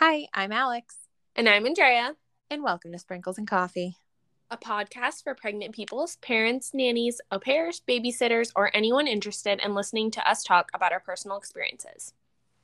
[0.00, 0.96] Hi, I'm Alex,
[1.36, 2.16] And I'm Andrea,
[2.48, 3.98] and welcome to Sprinkles and Coffee.
[4.50, 10.10] a podcast for pregnant people's parents, nannies, au pairs, babysitters, or anyone interested in listening
[10.12, 12.14] to us talk about our personal experiences.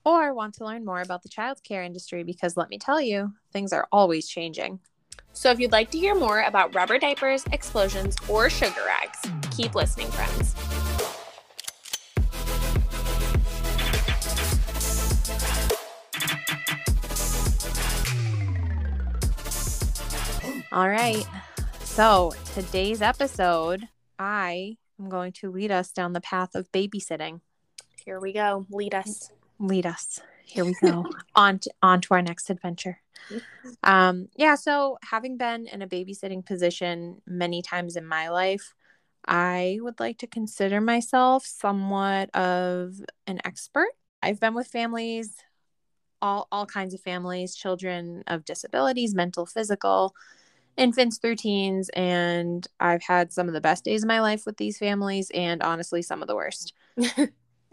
[0.02, 3.70] Or want to learn more about the childcare industry because let me tell you, things
[3.70, 4.80] are always changing.
[5.34, 9.74] So if you'd like to hear more about rubber diapers, explosions, or sugar rags, keep
[9.74, 10.54] listening, friends.
[20.76, 21.26] All right.
[21.84, 27.40] So, today's episode, I am going to lead us down the path of babysitting.
[28.04, 28.66] Here we go.
[28.68, 29.30] Lead us.
[29.58, 30.20] Lead us.
[30.44, 31.06] Here we go.
[31.34, 33.00] on to, on to our next adventure.
[33.82, 38.74] Um, yeah, so having been in a babysitting position many times in my life,
[39.26, 42.96] I would like to consider myself somewhat of
[43.26, 43.92] an expert.
[44.22, 45.36] I've been with families,
[46.20, 50.14] all all kinds of families, children of disabilities, mental, physical,
[50.76, 54.56] infants through teens, and I've had some of the best days of my life with
[54.56, 56.72] these families and honestly some of the worst.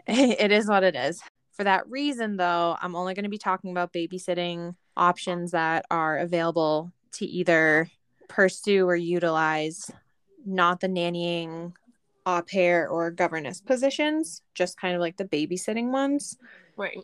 [0.06, 1.22] it is what it is.
[1.52, 6.18] For that reason, though, I'm only going to be talking about babysitting options that are
[6.18, 7.88] available to either
[8.28, 9.90] pursue or utilize,
[10.44, 11.72] not the nannying,
[12.26, 16.36] au pair, or governess positions, just kind of like the babysitting ones,
[16.76, 16.98] Right.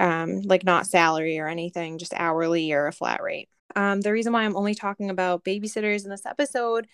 [0.00, 3.48] Um, like not salary or anything, just hourly or a flat rate.
[3.76, 6.88] Um, the reason why I'm only talking about babysitters in this episode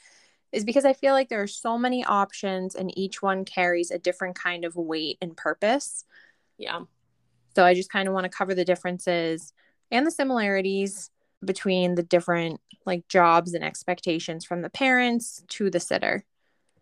[0.52, 3.98] is because I feel like there are so many options and each one carries a
[3.98, 6.04] different kind of weight and purpose.
[6.58, 6.82] Yeah.
[7.54, 9.52] So I just kind of want to cover the differences
[9.90, 11.10] and the similarities
[11.44, 16.24] between the different like jobs and expectations from the parents to the sitter.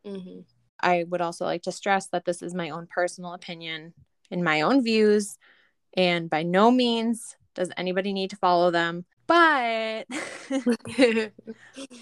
[0.05, 0.41] hmm
[0.81, 3.94] I would also like to stress that this is my own personal opinion
[4.31, 5.38] and my own views,
[5.97, 9.05] and by no means does anybody need to follow them.
[9.27, 10.06] But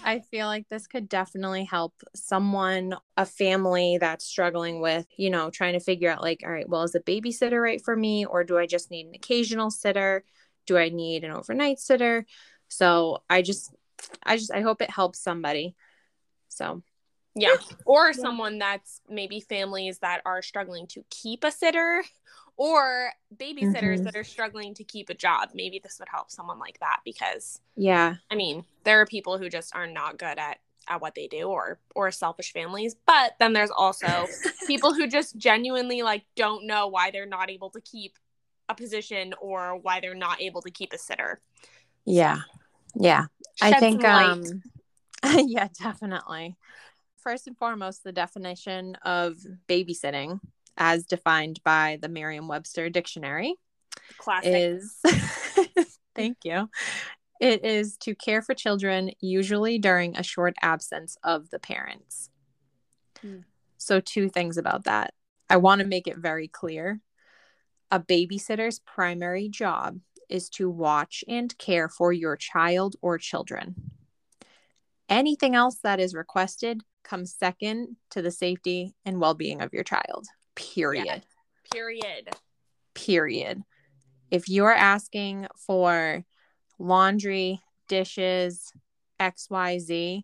[0.03, 5.49] I feel like this could definitely help someone, a family that's struggling with, you know,
[5.49, 8.25] trying to figure out, like, all right, well, is a babysitter right for me?
[8.25, 10.25] Or do I just need an occasional sitter?
[10.65, 12.25] Do I need an overnight sitter?
[12.67, 13.73] So I just,
[14.23, 15.75] I just, I hope it helps somebody.
[16.49, 16.83] So,
[17.35, 17.55] yeah.
[17.85, 22.03] Or someone that's maybe families that are struggling to keep a sitter
[22.57, 24.03] or babysitters Mhm.
[24.03, 25.49] that are struggling to keep a job.
[25.53, 28.15] Maybe this would help someone like that because yeah.
[28.29, 31.43] I mean, there are people who just are not good at at what they do
[31.49, 34.27] or or selfish families, but then there's also
[34.67, 38.17] people who just genuinely like don't know why they're not able to keep
[38.69, 41.41] a position or why they're not able to keep a sitter.
[42.05, 42.39] Yeah.
[42.95, 43.25] Yeah.
[43.61, 44.43] I think um
[45.23, 46.57] yeah, definitely.
[47.17, 49.37] First and foremost, the definition of
[49.69, 50.41] babysitting
[50.77, 53.55] as defined by the Merriam-Webster dictionary
[54.17, 54.53] classic.
[54.53, 55.01] is
[56.15, 56.69] thank you.
[57.39, 62.29] It is to care for children usually during a short absence of the parents.
[63.21, 63.39] Hmm.
[63.77, 65.13] So two things about that.
[65.49, 67.01] I want to make it very clear.
[67.91, 73.75] A babysitter's primary job is to watch and care for your child or children.
[75.09, 80.27] Anything else that is requested comes second to the safety and well-being of your child.
[80.55, 81.23] Period
[81.71, 82.29] Period.
[82.93, 83.63] period.
[84.29, 86.23] If you're asking for
[86.79, 88.71] laundry, dishes,
[89.19, 90.23] XYZ,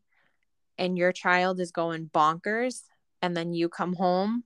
[0.78, 2.84] and your child is going bonkers,
[3.22, 4.44] and then you come home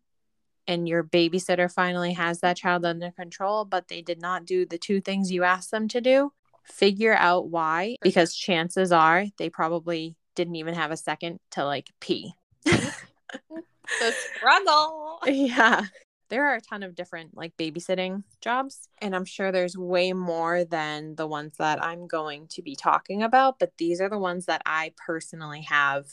[0.67, 4.77] and your babysitter finally has that child under control, but they did not do the
[4.77, 6.31] two things you asked them to do,
[6.63, 11.91] figure out why, because chances are they probably didn't even have a second to like
[11.99, 12.33] pee.
[12.65, 12.89] Mm-hmm.
[13.33, 13.61] Mm-hmm.
[13.99, 15.19] The struggle.
[15.25, 15.85] yeah.
[16.29, 20.65] There are a ton of different like babysitting jobs and i'm sure there's way more
[20.65, 24.47] than the ones that i'm going to be talking about but these are the ones
[24.47, 26.07] that i personally have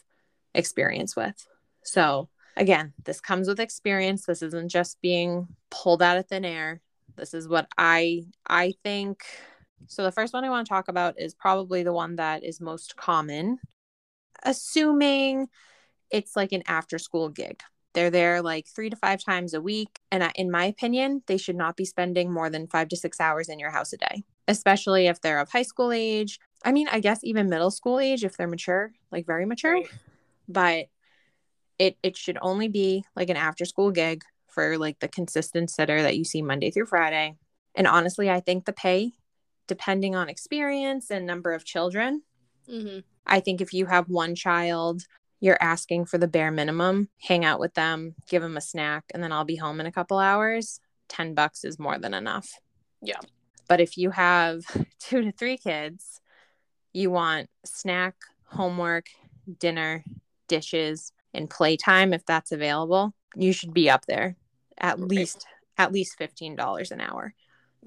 [0.54, 1.46] experience with.
[1.84, 4.26] So again this comes with experience.
[4.26, 6.82] This isn't just being pulled out of thin air.
[7.16, 9.22] This is what i i think.
[9.86, 12.60] So the first one i want to talk about is probably the one that is
[12.60, 13.58] most common.
[14.42, 15.48] Assuming
[16.10, 17.62] it's like an after school gig
[17.92, 20.00] they're there like three to five times a week.
[20.12, 23.20] And I, in my opinion, they should not be spending more than five to six
[23.20, 26.38] hours in your house a day, especially if they're of high school age.
[26.64, 29.74] I mean, I guess even middle school age if they're mature, like very mature.
[29.74, 29.90] Right.
[30.48, 30.86] But
[31.78, 36.02] it it should only be like an after school gig for like the consistent sitter
[36.02, 37.36] that you see Monday through Friday.
[37.74, 39.12] And honestly, I think the pay,
[39.66, 42.22] depending on experience and number of children,
[42.68, 45.02] hmm I think if you have one child,
[45.40, 49.22] you're asking for the bare minimum, hang out with them, give them a snack, and
[49.22, 50.80] then I'll be home in a couple hours.
[51.08, 52.60] 10 bucks is more than enough.
[53.02, 53.20] Yeah.
[53.68, 54.62] But if you have
[55.00, 56.20] two to three kids,
[56.92, 58.14] you want snack,
[58.44, 59.06] homework,
[59.58, 60.04] dinner,
[60.48, 63.14] dishes, and playtime if that's available.
[63.34, 64.36] You should be up there
[64.78, 65.08] at right.
[65.08, 65.46] least
[65.78, 67.34] at least $15 an hour.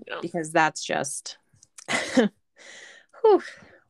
[0.07, 0.19] Yeah.
[0.21, 1.37] Because that's just
[2.15, 3.43] whew,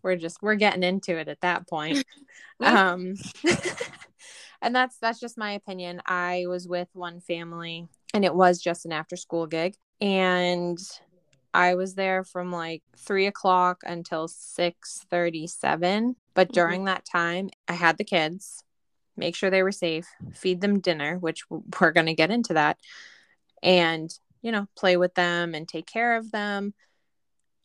[0.04, 2.04] we're just we're getting into it at that point.
[2.64, 3.16] um
[4.62, 6.02] and that's that's just my opinion.
[6.06, 9.76] I was with one family and it was just an after school gig.
[10.00, 10.80] And
[11.54, 16.16] I was there from like three o'clock until six thirty-seven.
[16.34, 16.54] But mm-hmm.
[16.54, 16.86] during mm-hmm.
[16.86, 18.64] that time, I had the kids,
[19.16, 22.78] make sure they were safe, feed them dinner, which we're going to get into that,
[23.62, 24.12] and
[24.42, 26.74] you know, play with them and take care of them.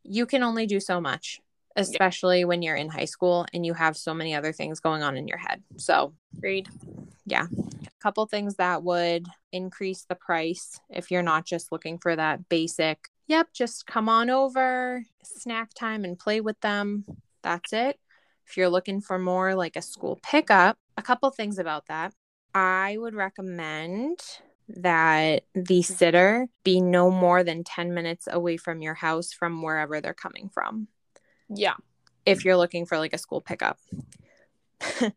[0.05, 1.41] You can only do so much,
[1.79, 2.45] especially yeah.
[2.47, 5.29] when you're in high school and you have so many other things going on in
[5.29, 5.63] your head.
[5.77, 6.69] So, read.
[7.27, 7.47] Yeah.
[7.53, 12.49] A couple things that would increase the price if you're not just looking for that
[12.49, 17.05] basic yep, just come on over, snack time, and play with them.
[17.43, 18.01] That's it.
[18.49, 22.13] If you're looking for more like a school pickup, a couple things about that.
[22.55, 24.19] I would recommend
[24.69, 30.01] that the sitter be no more than 10 minutes away from your house from wherever
[30.01, 30.89] they're coming from.
[31.49, 31.75] Yeah.
[32.27, 33.79] If you're looking for like a school pickup.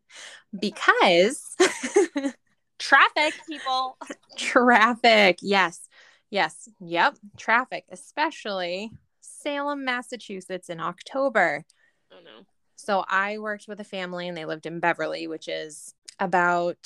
[0.58, 1.56] because
[2.78, 3.96] traffic, people.
[4.36, 5.38] traffic.
[5.42, 5.88] Yes.
[6.30, 6.68] Yes.
[6.80, 7.18] Yep.
[7.36, 8.90] Traffic, especially
[9.20, 11.64] Salem, Massachusetts in October.
[12.12, 12.46] Oh, no.
[12.76, 16.78] So I worked with a family and they lived in Beverly, which is about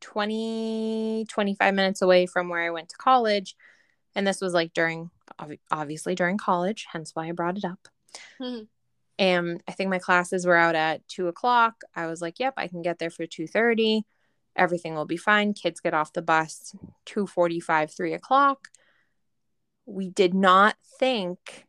[0.00, 3.56] 20, 25 minutes away from where I went to college.
[4.14, 5.10] And this was like during,
[5.70, 7.88] obviously during college, hence why I brought it up.
[8.40, 8.64] Mm-hmm.
[9.18, 11.82] And I think my classes were out at two o'clock.
[11.94, 14.02] I was like, yep, I can get there for 2.30
[14.56, 15.52] everything will be fine.
[15.52, 16.74] Kids get off the bus
[17.06, 18.68] 2.45 3 o'clock.
[19.86, 21.66] We did not think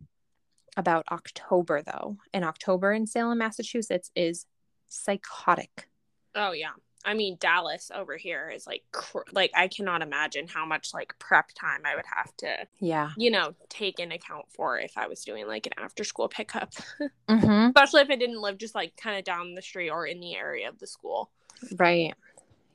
[0.77, 2.17] about october though.
[2.33, 4.45] And october in salem massachusetts is
[4.87, 5.87] psychotic.
[6.33, 6.73] Oh yeah
[7.05, 11.17] i mean dallas over here is like cr- like i cannot imagine how much like
[11.19, 15.07] prep time i would have to yeah you know take in account for if i
[15.07, 16.71] was doing like an after school pickup
[17.29, 17.67] mm-hmm.
[17.67, 20.35] especially if i didn't live just like kind of down the street or in the
[20.35, 21.29] area of the school
[21.77, 22.13] right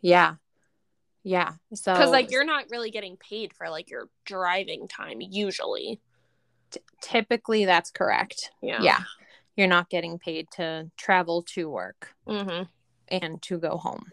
[0.00, 0.36] yeah.
[1.22, 1.54] Yeah.
[1.74, 6.00] So cuz like you're not really getting paid for like your driving time usually.
[6.70, 8.50] T- typically that's correct.
[8.62, 8.82] Yeah.
[8.82, 9.02] Yeah.
[9.56, 12.64] You're not getting paid to travel to work mm-hmm.
[13.08, 14.10] and to go home,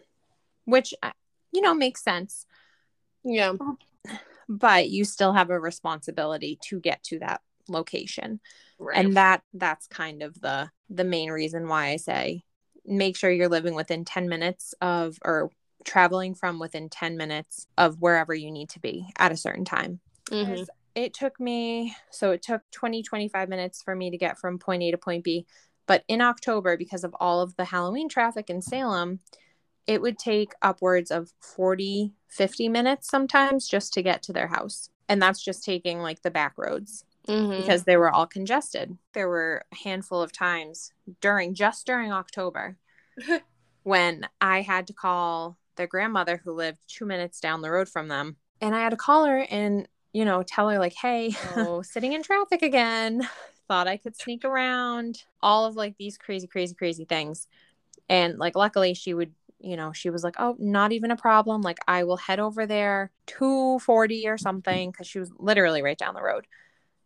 [0.68, 1.12] which uh,
[1.52, 2.46] you know makes sense.
[3.24, 3.54] Yeah.
[4.50, 8.40] But you still have a responsibility to get to that location.
[8.78, 8.98] Right.
[8.98, 12.44] And that that's kind of the the main reason why I say
[12.86, 15.52] make sure you're living within 10 minutes of or
[15.84, 20.00] traveling from within 10 minutes of wherever you need to be at a certain time.
[20.30, 20.64] Mm-hmm.
[20.96, 24.84] It took me, so it took 20, 25 minutes for me to get from point
[24.84, 25.46] A to point B.
[25.86, 29.20] But in October, because of all of the Halloween traffic in Salem,
[29.88, 34.90] it would take upwards of 40, 50 minutes sometimes just to get to their house.
[35.10, 37.62] And that's just taking like the back roads mm-hmm.
[37.62, 38.98] because they were all congested.
[39.14, 40.92] There were a handful of times
[41.22, 42.78] during just during October
[43.84, 48.10] when I had to call their grandmother who lived two minutes down the road from
[48.10, 48.36] them.
[48.60, 52.14] And I had to call her and, you know, tell her, like, hey, oh, sitting
[52.14, 53.28] in traffic again.
[53.68, 55.24] Thought I could sneak around.
[55.42, 57.48] All of like these crazy, crazy, crazy things.
[58.10, 61.62] And like, luckily, she would, you know, she was like, oh, not even a problem.
[61.62, 66.14] Like, I will head over there 240 or something because she was literally right down
[66.14, 66.48] the road.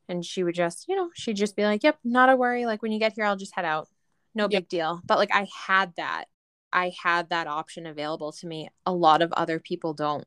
[0.10, 2.66] And she would just, you know, she'd just be like, yep, not a worry.
[2.66, 3.88] Like, when you get here, I'll just head out.
[4.36, 4.64] No yep.
[4.64, 5.02] big deal.
[5.06, 6.26] But like, I had that
[6.74, 8.70] I had that option available to me.
[8.86, 10.26] A lot of other people don't.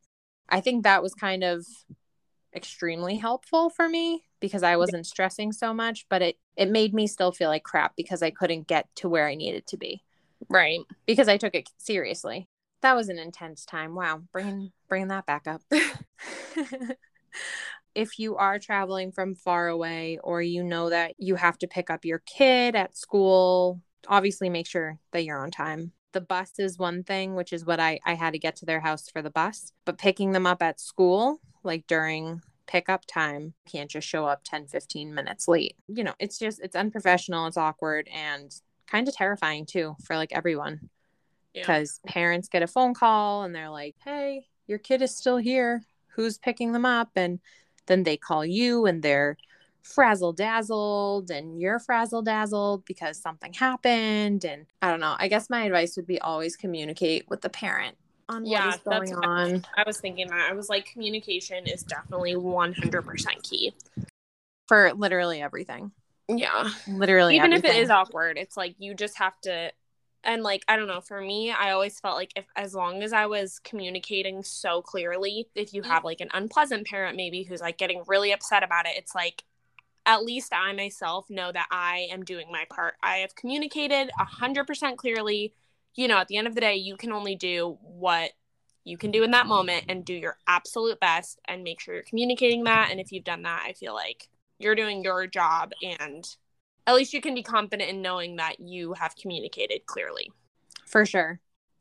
[0.49, 1.65] I think that was kind of
[2.55, 7.07] extremely helpful for me because I wasn't stressing so much, but it it made me
[7.07, 10.03] still feel like crap because I couldn't get to where I needed to be.
[10.49, 10.81] Right.
[11.07, 12.49] Because I took it seriously.
[12.83, 13.95] That was an intense time.
[13.95, 15.63] Wow, bringing bringing that back up.
[17.95, 21.89] if you are traveling from far away or you know that you have to pick
[21.89, 26.79] up your kid at school, obviously make sure that you're on time the bus is
[26.79, 29.31] one thing, which is what I, I had to get to their house for the
[29.31, 29.73] bus.
[29.85, 34.69] But picking them up at school, like during pickup time, can't just show up 10,
[34.69, 35.77] 15 minutes late.
[35.89, 38.51] You know, it's just, it's unprofessional, it's awkward, and
[38.87, 40.89] kind of terrifying too for like everyone.
[41.53, 42.13] Because yeah.
[42.13, 45.85] parents get a phone call and they're like, hey, your kid is still here.
[46.09, 47.11] Who's picking them up?
[47.17, 47.39] And
[47.87, 49.37] then they call you and they're,
[49.85, 54.45] frazzle dazzled and you're frazzle dazzled because something happened.
[54.45, 55.15] And I don't know.
[55.19, 57.97] I guess my advice would be always communicate with the parent
[58.29, 59.65] on yeah, what is going on.
[59.77, 60.49] I was thinking that.
[60.51, 63.75] I was like, communication is definitely 100% key.
[64.67, 65.93] for literally everything.
[66.29, 66.71] Yeah.
[66.87, 67.71] Literally Even everything.
[67.71, 69.73] if it is awkward, it's like you just have to
[70.25, 73.13] and like I don't know, for me, I always felt like if as long as
[73.13, 77.79] I was communicating so clearly, if you have like an unpleasant parent maybe who's like
[77.79, 79.45] getting really upset about it, it's like
[80.07, 82.95] at least I myself know that I am doing my part.
[83.03, 85.55] I have communicated 100% clearly.
[85.95, 88.33] You know, at the end of the day, you can only do what
[88.83, 92.03] you can do in that moment and do your absolute best and make sure you're
[92.03, 92.89] communicating that.
[92.91, 94.29] And if you've done that, I feel like
[94.59, 96.37] you're doing your job and
[96.87, 100.31] at least you can be confident in knowing that you have communicated clearly.
[100.87, 101.41] for sure.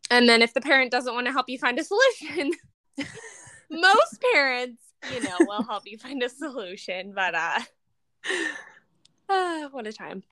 [0.09, 2.51] And then if the parent doesn't want to help you find a solution,
[3.69, 7.13] most parents, you know, will help you find a solution.
[7.15, 7.59] But uh,
[9.29, 10.23] uh what a time.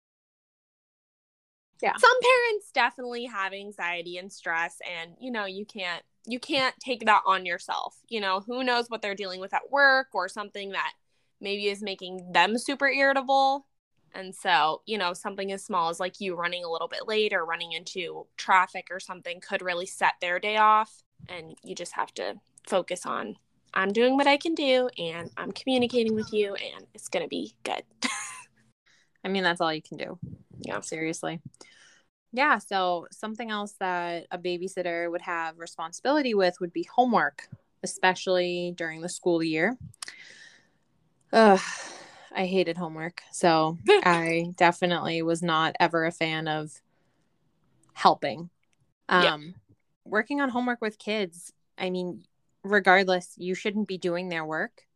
[1.81, 1.95] Yeah.
[1.97, 7.05] Some parents definitely have anxiety and stress and you know, you can't you can't take
[7.05, 7.97] that on yourself.
[8.07, 10.93] You know, who knows what they're dealing with at work or something that
[11.41, 13.65] maybe is making them super irritable.
[14.13, 17.33] And so, you know, something as small as like you running a little bit late
[17.33, 21.03] or running into traffic or something could really set their day off.
[21.29, 22.35] And you just have to
[22.67, 23.35] focus on
[23.73, 27.29] I'm doing what I can do and I'm communicating with you and it's going to
[27.29, 27.83] be good.
[29.23, 30.19] I mean, that's all you can do.
[30.59, 30.81] Yeah.
[30.81, 31.39] Seriously.
[32.33, 32.57] Yeah.
[32.57, 37.47] So, something else that a babysitter would have responsibility with would be homework,
[37.83, 39.77] especially during the school year.
[41.33, 41.59] Ugh,
[42.31, 43.21] I hated homework.
[43.31, 46.81] So, I definitely was not ever a fan of
[47.93, 48.49] helping.
[49.09, 49.33] Yeah.
[49.33, 49.55] Um,
[50.03, 52.25] Working on homework with kids, I mean,
[52.63, 54.87] regardless, you shouldn't be doing their work.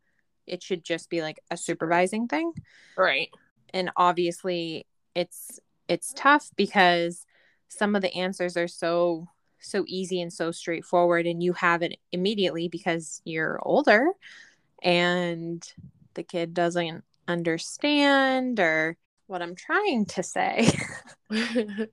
[0.48, 2.54] It should just be like a supervising thing
[2.98, 3.30] right.
[3.74, 7.25] and obviously it's it's tough because
[7.68, 9.27] some of the answers are so
[9.60, 14.08] so easy and so straightforward and you have it immediately because you're older
[14.84, 15.74] and
[16.15, 20.69] the kid doesn't understand or what I'm trying to say.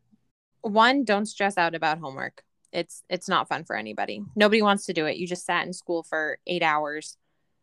[0.63, 2.43] One, don't stress out about homework.
[2.73, 4.23] It's it's not fun for anybody.
[4.35, 5.17] Nobody wants to do it.
[5.17, 7.17] You just sat in school for 8 hours.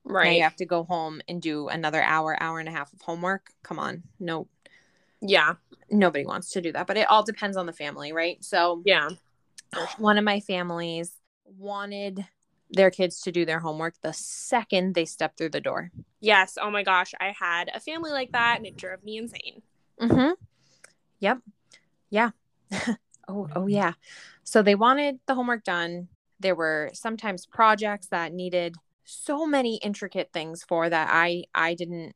[0.05, 0.37] Now right.
[0.37, 3.47] you have to go home and do another hour, hour and a half of homework.
[3.63, 4.03] Come on.
[4.19, 4.47] No
[5.21, 5.55] Yeah.
[5.89, 8.43] nobody wants to do that, but it all depends on the family, right?
[8.43, 9.09] So, Yeah.
[9.97, 11.11] one of my families
[11.45, 12.25] wanted
[12.69, 15.91] their kids to do their homework the second they stepped through the door.
[16.19, 16.57] Yes.
[16.61, 17.13] Oh my gosh.
[17.19, 19.61] I had a family like that and it drove me insane.
[19.99, 20.31] Mm-hmm.
[21.19, 21.39] Yep.
[22.09, 22.29] Yeah.
[23.27, 23.93] oh, oh yeah.
[24.43, 26.09] So they wanted the homework done.
[26.39, 32.13] There were sometimes projects that needed so many intricate things for that I I didn't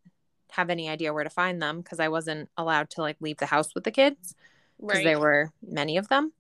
[0.52, 3.48] have any idea where to find them because I wasn't allowed to like leave the
[3.48, 4.36] house with the kids.
[4.78, 5.04] because Right.
[5.06, 6.34] there were many of them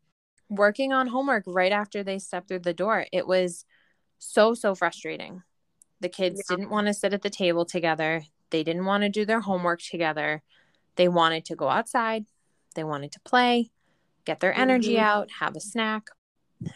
[0.49, 3.65] working on homework right after they stepped through the door it was
[4.23, 5.43] so so frustrating.
[5.99, 6.55] The kids Yeah.
[6.55, 8.23] didn't want to sit at the table together.
[8.49, 10.41] They didn't want to do their homework together.
[10.95, 12.25] They wanted to go outside.
[12.75, 13.71] They wanted to play
[14.25, 14.99] get their energy Mhm.
[15.01, 16.07] out have a snack.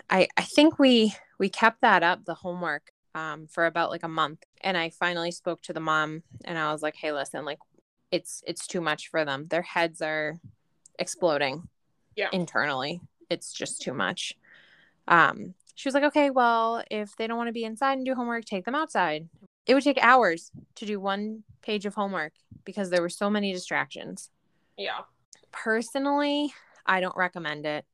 [0.10, 4.08] I i think we we kept that up the homework um, for about like a
[4.08, 4.44] month.
[4.62, 7.60] And i finally spoke to the mom and i was like hey listen like
[8.12, 9.48] it's it's too much for them.
[9.48, 10.39] Their heads are
[11.00, 11.68] exploding
[12.16, 12.30] Yeah.
[12.32, 13.01] internally.
[13.30, 14.38] It's just too much.
[15.08, 18.15] Um she was like okay well if they don't want to be inside and do
[18.15, 19.29] homework take them outside.
[19.67, 22.34] It would take hours to do one page of homework
[22.65, 24.29] because there were so many distractions.
[24.77, 25.01] Yeah.
[25.51, 26.53] personally
[26.86, 27.86] i don't recommend it.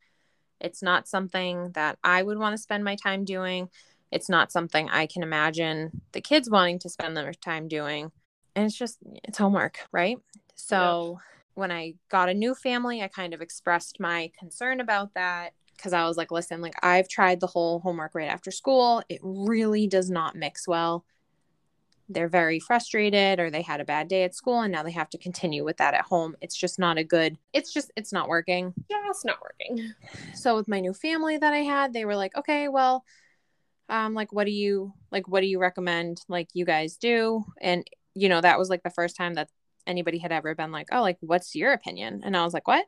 [0.59, 3.69] It's not something that i would want to spend my time doing.
[4.11, 8.11] It's not something i can imagine the kids wanting to spend their time doing.
[8.55, 10.17] And it's just it's homework right?
[10.55, 11.19] So
[11.55, 15.93] when i got a new family i kind of expressed my concern about that because
[15.93, 19.03] i was like listen like i've tried the whole homework right after school.
[19.09, 21.05] It really does not mix well.
[22.09, 25.09] They're very frustrated or they had a bad day at school and now they have
[25.11, 26.35] to continue with that at home.
[26.41, 28.73] It's just not a good it's just it's not working.
[28.89, 29.03] Yeah.
[29.09, 29.93] It's not working.
[30.35, 33.03] so with my new family that i had they were like okay well
[33.89, 37.45] um like what do you like what do you recommend like you guys do?
[37.61, 39.49] And you know that was like the first time that
[39.85, 42.21] anybody had ever been like oh like what's your opinion?
[42.23, 42.85] And i was like what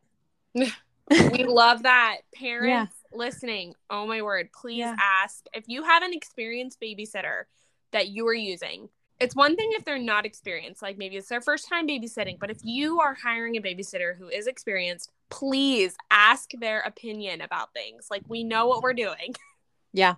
[1.10, 2.18] we love that.
[2.34, 4.96] Parents listening, oh my word, please Yeah.
[5.00, 7.44] ask if you have an experienced babysitter
[7.92, 8.90] that you are using.
[9.20, 12.52] It's one thing if they're not experienced, like maybe it's their first time babysitting, but
[12.52, 18.08] if you are hiring a babysitter who is experienced, please ask their opinion about things.
[18.12, 19.34] Like we know what we're doing.
[19.94, 20.16] Yeah.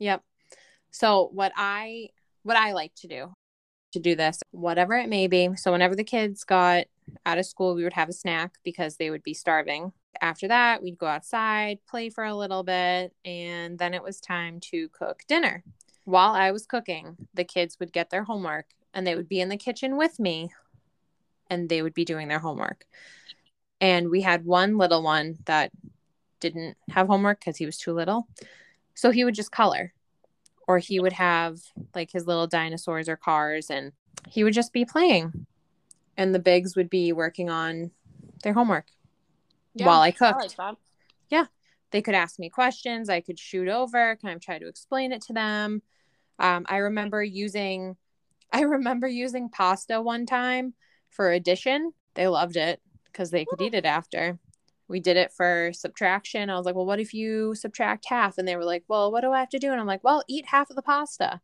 [0.00, 0.22] Yep.
[0.90, 2.10] So what I
[2.42, 3.32] what I like to do
[3.92, 5.48] to do this, whatever it may be.
[5.56, 6.84] So whenever the kids got
[7.24, 9.92] out of school, we would have a snack because they would be starving.
[10.20, 14.60] After that, we'd go outside, play for a little bit, and then it was time
[14.60, 15.62] to cook dinner.
[16.04, 19.48] While I was cooking, the kids would get their homework and they would be in
[19.48, 20.50] the kitchen with me
[21.48, 22.84] and they would be doing their homework.
[23.80, 25.72] And we had one little one that
[26.40, 28.28] didn't have homework because he was too little.
[28.94, 29.92] So he would just color,
[30.68, 31.58] or he would have
[31.94, 33.92] like his little dinosaurs or cars, and
[34.28, 35.46] he would just be playing.
[36.16, 37.90] And the bigs would be working on
[38.42, 38.86] their homework
[39.74, 40.54] yeah, while I cooked.
[40.58, 40.78] I like
[41.30, 41.46] yeah.
[41.90, 43.08] They could ask me questions.
[43.08, 45.82] I could shoot over, kind of try to explain it to them.
[46.38, 47.96] Um, I remember using
[48.52, 50.74] I remember using pasta one time
[51.10, 51.92] for addition.
[52.14, 54.38] They loved it because they could eat it after.
[54.86, 56.50] We did it for subtraction.
[56.50, 58.38] I was like, well, what if you subtract half?
[58.38, 59.72] And they were like, well, what do I have to do?
[59.72, 61.40] And I'm like, well, eat half of the pasta.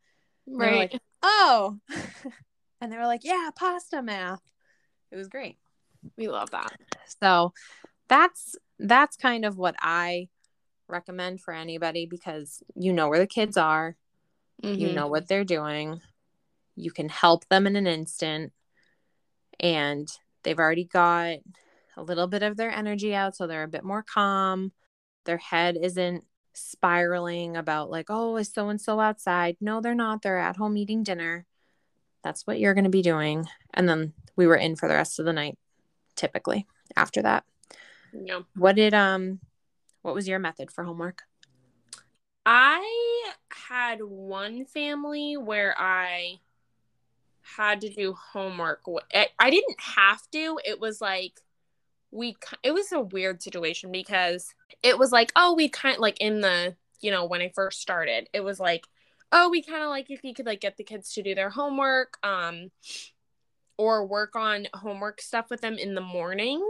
[0.46, 0.92] Right.
[0.92, 1.78] Like, oh.
[2.80, 4.42] and they were like, yeah, pasta math.
[5.10, 5.56] It was great.
[6.16, 6.72] We love that.
[7.22, 7.52] So
[8.10, 10.28] that's that's kind of what I
[10.88, 13.96] recommend for anybody because you know where the kids are.
[14.62, 14.78] Mm-hmm.
[14.78, 16.02] You know what they're doing.
[16.76, 18.52] You can help them in an instant.
[19.58, 20.08] And
[20.42, 21.36] they've already got
[21.96, 23.36] a little bit of their energy out.
[23.36, 24.72] So they're a bit more calm.
[25.24, 26.24] Their head isn't
[26.54, 29.56] spiraling about, like, oh, is so and so outside?
[29.60, 30.22] No, they're not.
[30.22, 31.46] They're at home eating dinner.
[32.24, 33.46] That's what you're going to be doing.
[33.72, 35.58] And then we were in for the rest of the night,
[36.16, 37.44] typically after that.
[38.12, 38.40] Yeah.
[38.54, 39.40] What did, um,
[40.02, 41.22] what was your method for homework?
[42.46, 46.40] I had one family where I
[47.56, 48.82] had to do homework.
[49.38, 50.58] I didn't have to.
[50.64, 51.40] It was like
[52.10, 56.20] we it was a weird situation because it was like, oh, we kind of like
[56.20, 58.86] in the, you know, when I first started, it was like,
[59.32, 61.50] oh, we kind of like if you could like get the kids to do their
[61.50, 62.70] homework um
[63.78, 66.62] or work on homework stuff with them in the morning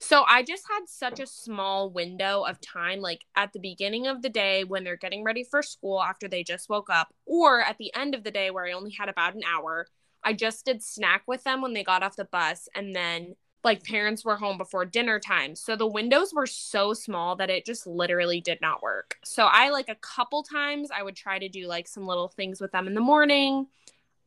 [0.00, 4.22] so I just had such a small window of time, like at the beginning of
[4.22, 7.78] the day when they're getting ready for school after they just woke up, or at
[7.78, 9.86] the end of the day where I only had about an hour.
[10.22, 13.82] I just did snack with them when they got off the bus, and then like
[13.82, 15.56] parents were home before dinner time.
[15.56, 19.16] So the windows were so small that it just literally did not work.
[19.24, 22.60] So I like a couple times I would try to do like some little things
[22.60, 23.68] with them in the morning,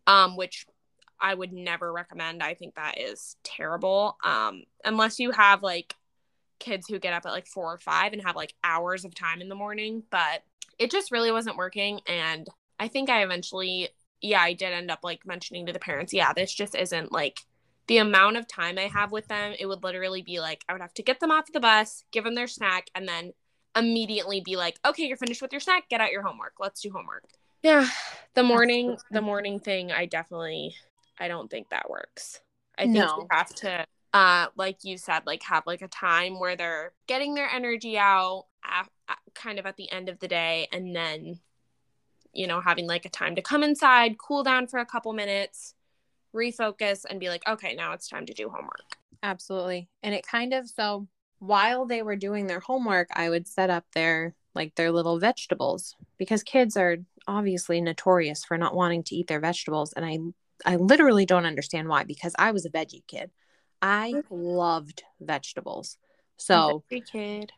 [0.07, 0.65] um, which
[1.19, 2.43] I would never recommend.
[2.43, 4.17] I think that is terrible.
[4.23, 5.95] Um, unless you have like
[6.59, 9.41] kids who get up at like four or five and have like hours of time
[9.41, 10.43] in the morning, but
[10.79, 11.99] it just really wasn't working.
[12.07, 12.47] And
[12.79, 13.89] I think I eventually,
[14.21, 17.41] yeah, I did end up like mentioning to the parents, yeah, this just isn't like
[17.87, 19.53] the amount of time I have with them.
[19.57, 22.23] It would literally be like I would have to get them off the bus, give
[22.23, 23.33] them their snack, and then
[23.75, 26.53] immediately be like, okay, you're finished with your snack, get out your homework.
[26.59, 27.25] Let's do homework.
[27.63, 27.87] Yeah,
[28.33, 30.75] the morning, the morning thing, I definitely
[31.19, 32.41] I don't think that works.
[32.77, 33.17] I think no.
[33.17, 37.33] you have to uh like you said like have like a time where they're getting
[37.33, 41.39] their energy out at, at, kind of at the end of the day and then
[42.33, 45.73] you know having like a time to come inside cool down for a couple minutes
[46.33, 50.53] refocus and be like okay now it's time to do homework absolutely and it kind
[50.53, 51.07] of so
[51.39, 55.95] while they were doing their homework i would set up their like their little vegetables
[56.17, 60.17] because kids are obviously notorious for not wanting to eat their vegetables and i
[60.65, 63.31] I literally don't understand why because I was a veggie kid.
[63.81, 65.97] I loved vegetables.
[66.37, 67.51] So kid.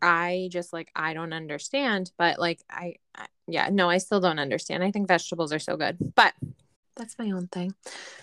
[0.00, 4.38] I just like I don't understand, but like I, I yeah, no, I still don't
[4.38, 4.82] understand.
[4.82, 5.96] I think vegetables are so good.
[6.14, 6.34] But
[6.96, 7.74] that's my own thing.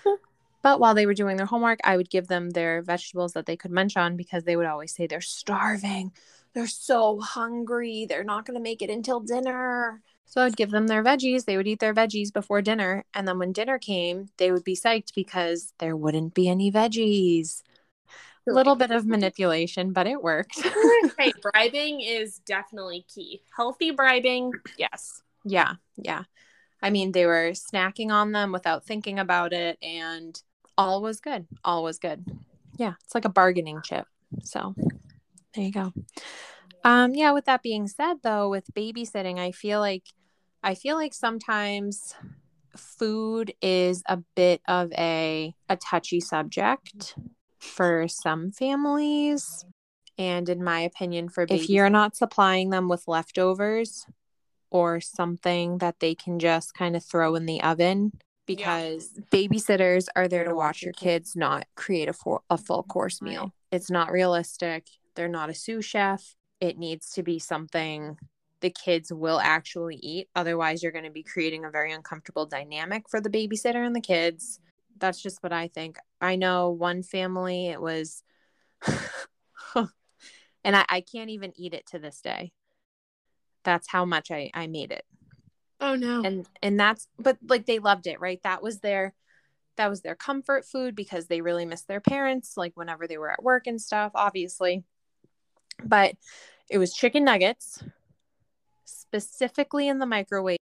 [0.61, 3.57] but while they were doing their homework, I would give them their vegetables that they
[3.57, 6.11] could munch on because they would always say they're starving.
[6.53, 8.05] They're so hungry.
[8.07, 10.01] They're not going to make it until dinner.
[10.29, 11.45] So I'd give them their veggies.
[11.45, 13.03] They would eat their veggies before dinner.
[13.15, 17.63] And then when dinner came, they would be psyched because there wouldn't be any veggies.
[18.47, 20.59] A little bit of manipulation, but it worked.
[21.17, 23.41] hey, bribing is definitely key.
[23.55, 25.23] Healthy bribing, yes.
[25.43, 26.23] Yeah, yeah.
[26.81, 30.39] I mean, they were snacking on them without thinking about it, and
[30.77, 31.47] all was good.
[31.63, 32.23] All was good.
[32.77, 34.05] Yeah, it's like a bargaining chip.
[34.43, 34.75] So
[35.55, 35.91] there you go.
[36.83, 40.05] Um, yeah, with that being said, though, with babysitting, I feel like
[40.63, 42.15] I feel like sometimes
[42.75, 47.15] food is a bit of a a touchy subject
[47.57, 49.65] for some families
[50.17, 54.05] and in my opinion for if you're not supplying them with leftovers
[54.69, 58.11] or something that they can just kind of throw in the oven
[58.45, 59.23] because yeah.
[59.31, 63.53] babysitters are there to watch your kids not create a, full, a full course meal.
[63.71, 64.87] It's not realistic.
[65.15, 66.35] They're not a sous chef.
[66.59, 68.17] It needs to be something
[68.61, 70.29] the kids will actually eat.
[70.35, 74.01] Otherwise, you're going to be creating a very uncomfortable dynamic for the babysitter and the
[74.01, 74.59] kids.
[74.97, 75.97] That's just what I think.
[76.19, 78.23] I know one family, it was,
[79.75, 79.87] and
[80.65, 82.51] I, I can't even eat it to this day.
[83.63, 85.05] That's how much I, I made it.
[85.81, 86.23] Oh no.
[86.23, 88.41] And and that's but like they loved it, right?
[88.43, 89.13] That was their
[89.79, 93.31] that was their comfort food because they really missed their parents like whenever they were
[93.31, 94.83] at work and stuff obviously
[95.81, 96.15] but
[96.69, 97.81] it was chicken nuggets
[99.09, 100.59] specifically in the microwave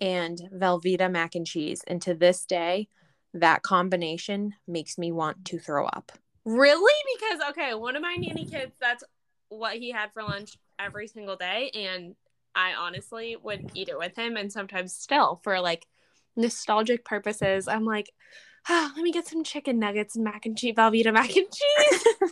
[0.00, 2.88] and velveeta mac and cheese and to this day
[3.32, 6.12] that combination makes me want to throw up
[6.44, 6.92] Really?
[7.18, 9.02] Because okay, one of my nanny kids, that's
[9.48, 12.14] what he had for lunch every single day, and
[12.54, 15.86] I honestly would eat it with him, and sometimes still for like
[16.36, 18.10] nostalgic purposes, I'm like,
[18.68, 22.04] oh, let me get some chicken nuggets and mac and cheese, Velveeta mac and cheese.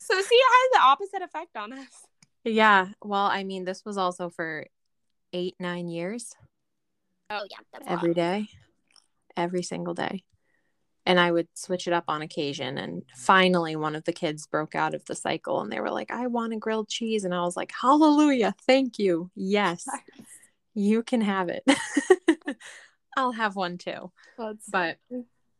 [0.00, 2.06] so see, it has the opposite effect on us.
[2.44, 4.66] Yeah well i mean this was also for
[5.32, 6.34] eight nine years.
[7.30, 8.48] Oh yeah, every day
[9.36, 10.24] every single day.
[11.04, 14.74] And i would switch it up on occasion and finally one of the kids broke
[14.74, 17.40] out of the cycle and they were like i want a grilled cheese and i
[17.40, 19.30] was like hallelujah thank you.
[19.34, 19.86] Yes
[20.74, 21.64] you can have it.
[23.16, 24.10] I'll have one too.
[24.38, 24.98] That's but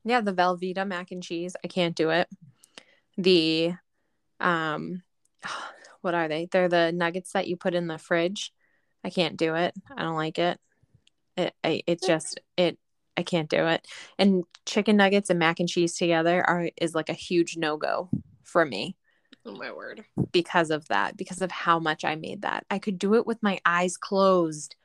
[0.05, 2.29] yeah the velveeta mac and cheese i can't do it.
[3.18, 3.73] The
[4.40, 5.03] um
[6.02, 6.48] what are they?
[6.50, 8.52] They're the nuggets that you put in the fridge.
[9.04, 9.74] I can't do it.
[9.96, 10.60] I don't like it.
[11.36, 12.78] It I, it just it
[13.16, 13.86] i can't do it.
[14.18, 18.10] And chicken nuggets and mac and cheese together are is like a huge no-go
[18.44, 18.96] for me
[19.46, 20.04] oh my word.
[20.30, 22.66] because of that because of how much i made that.
[22.70, 24.76] I could do it with my eyes closed.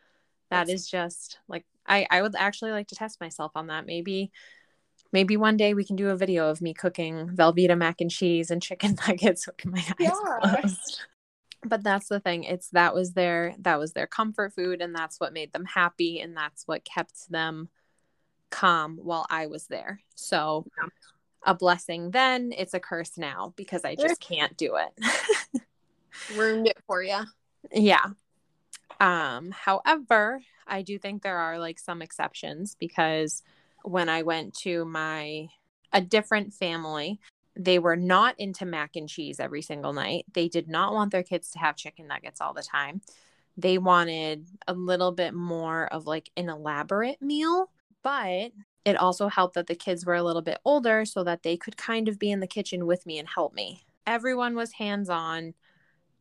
[0.50, 3.86] That That's- is just like i i would actually like to test myself on that.
[3.86, 4.32] Maybe
[5.12, 8.52] maybe one day we can do a video of me cooking velveeta mac and cheese
[8.52, 10.12] and chicken nuggets with my eyes Yeah.
[10.40, 11.02] closed
[11.64, 15.20] but that's the thing it's that was their that was their comfort food and that's
[15.20, 17.70] what made them happy and that's what kept them
[18.50, 20.90] calm while i was there so Yeah.
[21.44, 25.62] a blessing then it's a curse now because i just can't do it
[26.36, 27.24] Ruined it for you.
[27.74, 28.06] yeah
[29.00, 33.44] um however i do think there are like some exceptions because
[33.90, 35.48] when i went to my
[35.94, 37.20] a different family
[37.60, 40.26] they were not into mac and cheese every single night.
[40.32, 43.02] They did not want their kids to have chicken nuggets all the time.
[43.58, 47.72] They wanted a little bit more of like an elaborate meal
[48.08, 48.54] but
[48.86, 51.76] it also helped that the kids were a little bit older so that they could
[51.76, 53.84] kind of be in the kitchen with me and help me.
[54.06, 55.54] Everyone was hands on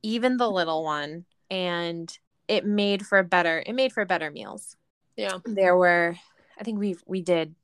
[0.02, 4.76] even the little one and it made for better it made for better meals.
[5.16, 5.38] Yeah.
[5.44, 6.16] there were
[6.58, 7.54] i think we we did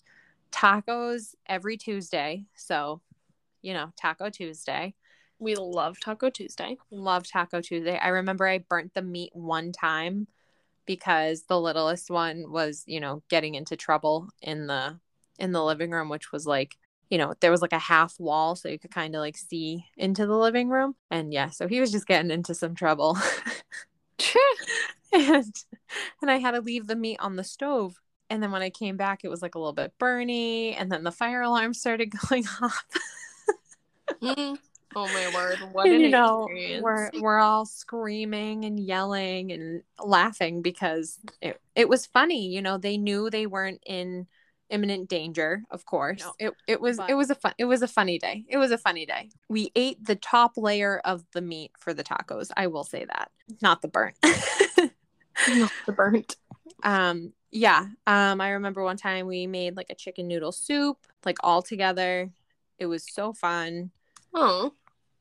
[0.52, 2.44] tacos every tuesday.
[2.55, 3.00] So
[3.62, 4.94] you know taco tuesday.
[5.38, 6.76] We love Taco Tuesday.
[6.92, 7.98] love taco tuesday.
[7.98, 10.28] I remember i burnt the meat one time
[10.87, 14.98] because the littlest one was you know getting into trouble in the
[15.38, 16.76] in the living room which was like
[17.11, 19.85] you know there was like a half wall so you could kind of like see
[19.96, 20.94] into the living room.
[21.11, 23.16] And yeah so he was just getting into some trouble.
[25.14, 25.55] And
[26.22, 28.00] and I had to leave the meat on the stove.
[28.32, 31.04] And then when I came back, it was like a little bit burny, and then
[31.04, 32.84] the fire alarm started going off.
[34.22, 34.56] Mm.
[34.94, 35.58] Oh my word!
[35.72, 36.82] What an you know, experience.
[36.82, 42.48] we're we're all screaming and yelling and laughing because it it was funny.
[42.48, 44.26] You know, they knew they weren't in
[44.70, 45.62] imminent danger.
[45.70, 46.32] Of course, No.
[46.38, 48.44] it it was But- it was a fun it was a funny day.
[48.48, 49.28] It was a funny day.
[49.48, 52.50] We ate the top layer of the meat for the tacos.
[52.56, 54.16] I will say that, not the burnt.
[55.48, 56.36] Not the burnt.
[56.82, 61.36] um yeah um i remember one time we made like a chicken noodle soup like
[61.44, 62.30] all together.
[62.78, 63.90] It was so fun.
[64.34, 64.72] Oh.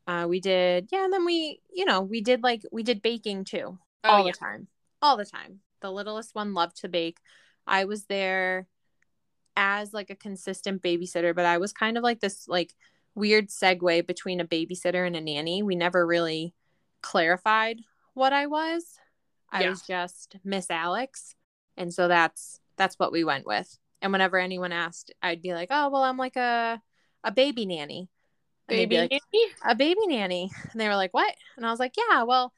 [0.07, 3.43] uh we did yeah and then we you know we did like we did baking
[3.45, 4.31] too Oh, all yeah.
[4.31, 4.67] the time
[5.01, 5.59] all the time.
[5.81, 7.17] The littlest one loved to bake.
[7.67, 8.67] I was there
[9.57, 12.73] as like a consistent babysitter but i was kind of like this like
[13.13, 15.61] weird segue between a babysitter and a nanny.
[15.61, 16.53] We never really
[17.01, 17.81] clarified
[18.13, 18.97] what i was.
[19.51, 19.69] I Yeah.
[19.71, 21.35] was just miss alex
[21.81, 23.77] and so that's that's what we went with.
[24.01, 26.81] And whenever anyone asked i'd be like oh well i'm like a
[27.23, 28.09] a baby nanny.
[28.67, 29.45] And Baby like, nanny?
[29.67, 30.49] a baby nanny.
[30.71, 31.33] And they were like what?
[31.57, 32.53] And i was like yeah well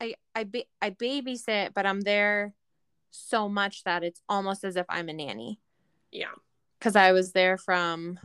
[0.00, 2.54] i i ba- i babysit but i'm there
[3.10, 5.60] so much that it's almost as if i'm a nanny.
[6.10, 6.34] Yeah.
[6.78, 8.18] because i was there from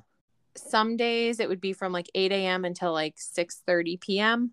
[0.56, 4.52] some days it would be from like 8 a.m until like 6 30 p.m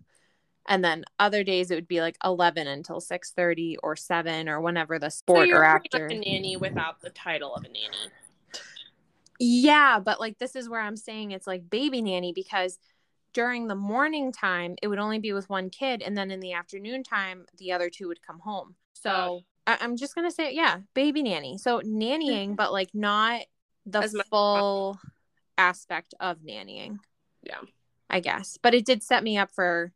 [0.67, 4.99] and then other days it would be like 11 until 6.30 or 7 or whenever
[4.99, 8.11] the So sport you're or actor a nanny without the title of a nanny.
[9.39, 12.79] Yeah, but like this is where I'm saying it's like baby nanny because
[13.33, 16.53] during the morning time it would only be with one kid, and then in the
[16.53, 18.75] afternoon time the other two would come home.
[18.93, 19.41] So.
[19.65, 21.57] I- I'm just gonna say, yeah, baby nanny.
[21.57, 23.41] So nannying, but like not
[23.85, 24.97] the As full
[25.57, 26.99] aspect of nannying.
[27.43, 27.59] Yeah.
[28.09, 29.91] I guess, but it did set me up for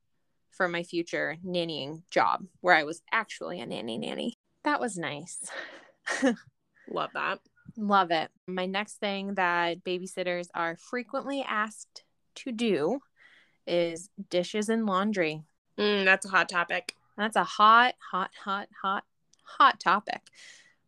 [0.51, 4.35] for my future nannying job where I was actually a nanny nanny.
[4.63, 5.39] That was nice.
[6.89, 7.39] Love that.
[7.77, 8.29] Love it.
[8.47, 12.03] My next thing that babysitters are frequently asked
[12.35, 12.99] to do
[13.65, 15.43] is dishes and laundry.
[15.77, 16.95] Mm, that's a hot topic.
[17.17, 19.03] That's a hot, hot, hot, hot,
[19.43, 20.21] hot topic.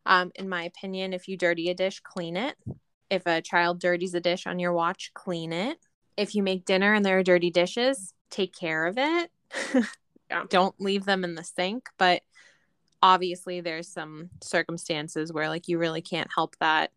[0.05, 2.55] Um, in my opinion, if you dirty a dish, clean it.
[3.09, 5.77] If a child dirties a dish on your watch, clean it.
[6.17, 9.31] If you make dinner and there are dirty dishes, take care of it.
[10.29, 10.43] yeah.
[10.49, 11.89] Don't leave them in the sink.
[11.97, 12.21] But
[13.01, 16.91] obviously, there's some circumstances where, like, you really can't help that,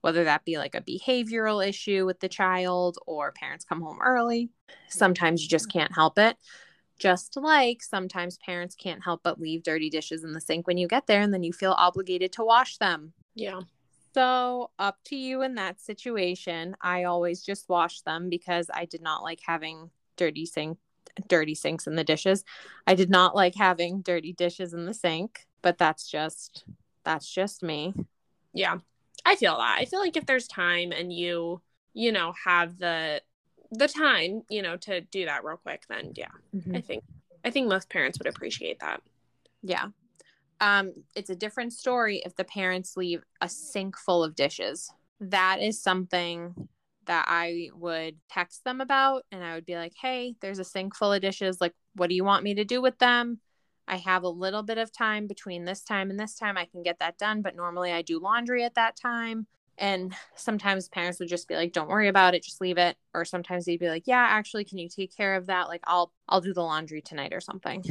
[0.00, 4.50] whether that be like a behavioral issue with the child or parents come home early.
[4.88, 6.36] Sometimes you just can't help it.
[6.98, 10.88] Just like sometimes parents can't help but leave dirty dishes in the sink when you
[10.88, 13.12] get there and then you feel obligated to wash them.
[13.36, 13.60] Yeah.
[14.14, 16.76] So, up to you in that situation.
[16.80, 20.78] I always just wash them because I did not like having dirty sink
[21.26, 22.44] dirty sinks in the dishes.
[22.86, 26.64] I did not like having dirty dishes in the sink, but that's just
[27.04, 27.94] that's just me.
[28.52, 28.78] Yeah.
[29.24, 29.78] I feel that.
[29.78, 31.60] I feel like if there's time and you,
[31.92, 33.22] you know, have the
[33.70, 36.76] the time, you know, to do that real quick, then yeah, mm-hmm.
[36.76, 37.04] I think
[37.44, 39.02] I think most parents would appreciate that.
[39.62, 39.86] Yeah.
[40.60, 44.90] Um, it's a different story if the parents leave a sink full of dishes.
[45.20, 46.68] That is something
[47.08, 50.94] that I would text them about and I would be like, "Hey, there's a sink
[50.94, 51.60] full of dishes.
[51.60, 53.40] Like, what do you want me to do with them?"
[53.88, 56.56] I have a little bit of time between this time and this time.
[56.56, 59.46] I can get that done, but normally I do laundry at that time.
[59.78, 63.24] And sometimes parents would just be like, "Don't worry about it, just leave it." Or
[63.24, 65.68] sometimes they'd be like, "Yeah, actually, can you take care of that?
[65.68, 67.82] Like, I'll I'll do the laundry tonight or something."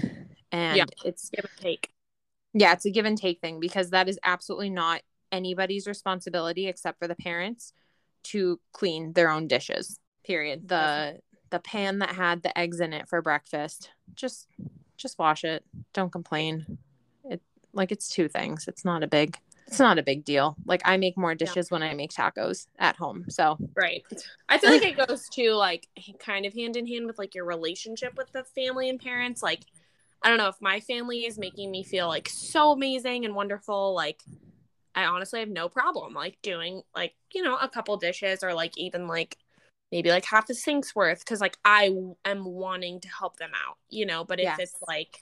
[0.51, 1.91] And yeah, it's give and take.
[2.53, 5.01] Yeah, it's a give and take thing because that is absolutely not
[5.31, 7.73] anybody's responsibility except for the parents
[8.31, 9.99] to clean their own dishes.
[10.23, 10.67] Period.
[10.67, 14.47] The the pan that had the eggs in it for breakfast, just
[14.97, 15.63] just wash it.
[15.93, 16.77] Don't complain.
[17.23, 17.41] It
[17.73, 18.67] like it's two things.
[18.67, 19.37] It's not a big
[19.67, 20.55] it's not a big deal.
[20.65, 21.75] Like I make more dishes yeah.
[21.75, 23.25] when I make tacos at home.
[23.29, 24.03] So right.
[24.47, 25.87] I feel like it goes to like
[26.19, 29.43] kind of hand in hand with like your relationship with the family and parents.
[29.43, 29.65] Like
[30.23, 33.93] I don't know if my family is making me feel like so amazing and wonderful.
[33.93, 34.21] Like
[34.97, 38.75] I honestly have no problem like doing like you know a couple dishes or like
[38.77, 39.37] even like
[39.91, 43.77] maybe like half the sink's worth because like I am wanting to help them out.
[43.89, 44.57] You know, but if yes.
[44.59, 45.21] it's like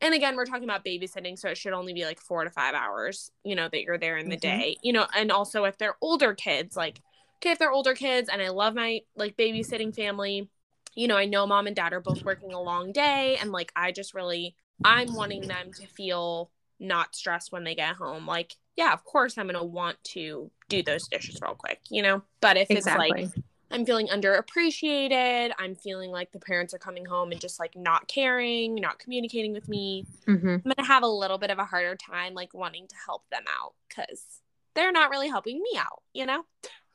[0.00, 2.72] and again we're talking about babysitting so it should only be like four to five
[2.72, 4.60] hours you know that you're there in the mm-hmm.
[4.60, 7.00] day you know and also if they're older kids like
[7.38, 10.48] okay if they're older kids and i love my like babysitting family
[10.94, 13.72] you know i know mom and dad are both working a long day and like
[13.74, 14.54] i just really
[14.84, 19.36] i'm wanting them to feel not stressed when they get home like yeah of course
[19.36, 23.24] i'm gonna want to do those dishes real quick you know but if exactly.
[23.24, 25.52] it's like I'm feeling underappreciated.
[25.58, 29.52] I'm feeling like the parents are coming home and just like not caring, not communicating
[29.52, 30.06] with me.
[30.26, 30.48] Mm-hmm.
[30.48, 33.28] I'm going to have a little bit of a harder time like wanting to help
[33.30, 34.40] them out because
[34.74, 36.44] they're not really helping me out, you know?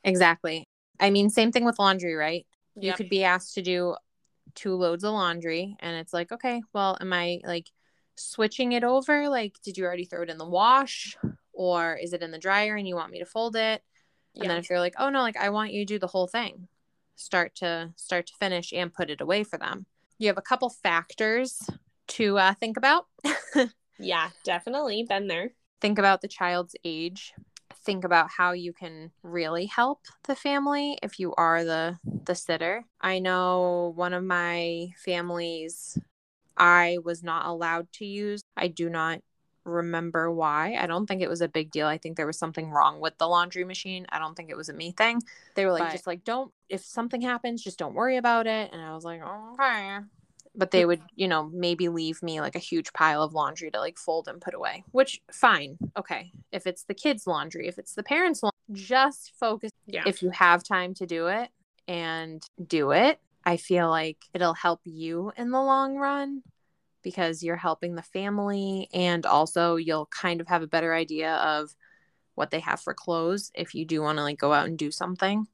[0.03, 0.65] Exactly.
[0.99, 2.45] I mean, same thing with laundry, right?
[2.75, 2.83] Yep.
[2.83, 3.95] You could be asked to do
[4.55, 7.69] two loads of laundry and it's like, okay, well, am I like
[8.15, 9.29] switching it over?
[9.29, 11.15] Like, did you already throw it in the wash
[11.53, 13.81] or is it in the dryer and you want me to fold it?
[14.35, 14.47] And yeah.
[14.49, 16.67] then if you're like, oh no, like I want you to do the whole thing,
[17.15, 19.85] start to start to finish and put it away for them.
[20.17, 21.69] You have a couple factors
[22.09, 23.07] to uh, think about.
[23.99, 25.51] yeah, definitely been there.
[25.81, 27.33] Think about the child's age.
[27.85, 32.85] Think about how you can really help the family if you are the the sitter.
[33.01, 35.97] I know one of my families
[36.55, 38.41] I was not allowed to use.
[38.55, 39.19] I do not
[39.65, 40.75] remember why.
[40.79, 41.87] I don't think it was a big deal.
[41.87, 44.05] I think there was something wrong with the laundry machine.
[44.09, 45.21] I don't think it was a me thing.
[45.55, 48.71] They were like, but, just like, don't, if something happens, just don't worry about it.
[48.73, 49.99] And I was like, okay.
[50.55, 53.79] But they would, you know, maybe leave me like a huge pile of laundry to
[53.79, 55.77] like fold and put away, which fine.
[55.97, 56.31] Okay.
[56.51, 59.71] If it's the kids' laundry, if it's the parents' laundry, just focus.
[59.87, 60.03] Yeah.
[60.05, 61.49] If you have time to do it
[61.87, 66.43] and do it, I feel like it'll help you in the long run
[67.03, 71.75] because you're helping the family and also you'll kind of have a better idea of
[72.35, 74.91] what they have for clothes if you do want to like go out and do
[74.91, 75.47] something.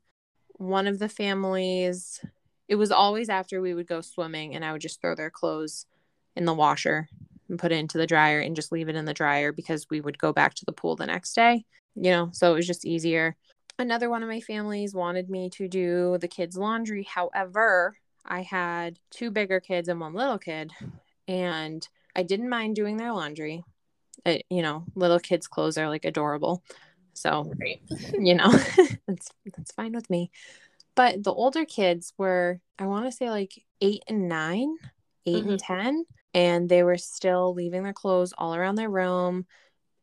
[0.53, 2.23] One of the families,
[2.67, 5.85] it was always after we would go swimming and I would just throw their clothes
[6.35, 7.09] in the washer
[7.49, 10.01] and put it into the dryer and just leave it in the dryer because we
[10.01, 12.85] would go back to the pool the next day, you know, so it was just
[12.85, 13.35] easier.
[13.77, 17.03] Another one of my families wanted me to do the kids' laundry.
[17.03, 20.71] However, I had two bigger kids and one little kid,
[21.29, 23.63] and I didn't mind doing their laundry.
[24.25, 26.63] It, you know, little kids' clothes are like adorable.
[27.13, 27.81] So, right.
[28.19, 28.51] you know,
[29.07, 30.31] that's that's fine with me.
[30.95, 34.75] But the older kids were, I want to say like eight and nine,
[35.25, 35.49] 8 mm-hmm.
[35.51, 36.05] and 10.
[36.33, 39.45] And they were still leaving their clothes all around their room.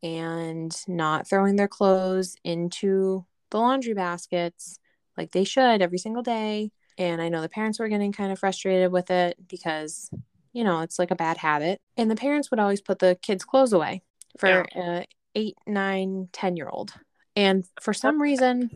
[0.02, 4.78] and not throwing their clothes into the laundry baskets
[5.16, 6.70] like they should every single day.
[6.98, 10.10] And I know the parents were getting kind of frustrated with it because,
[10.56, 11.82] you know, it's like a bad habit.
[11.98, 14.00] And the parents would always put the kids' clothes away
[14.38, 15.00] for yeah.
[15.00, 16.94] a eight, nine, ten year old.
[17.36, 18.70] And for some reason,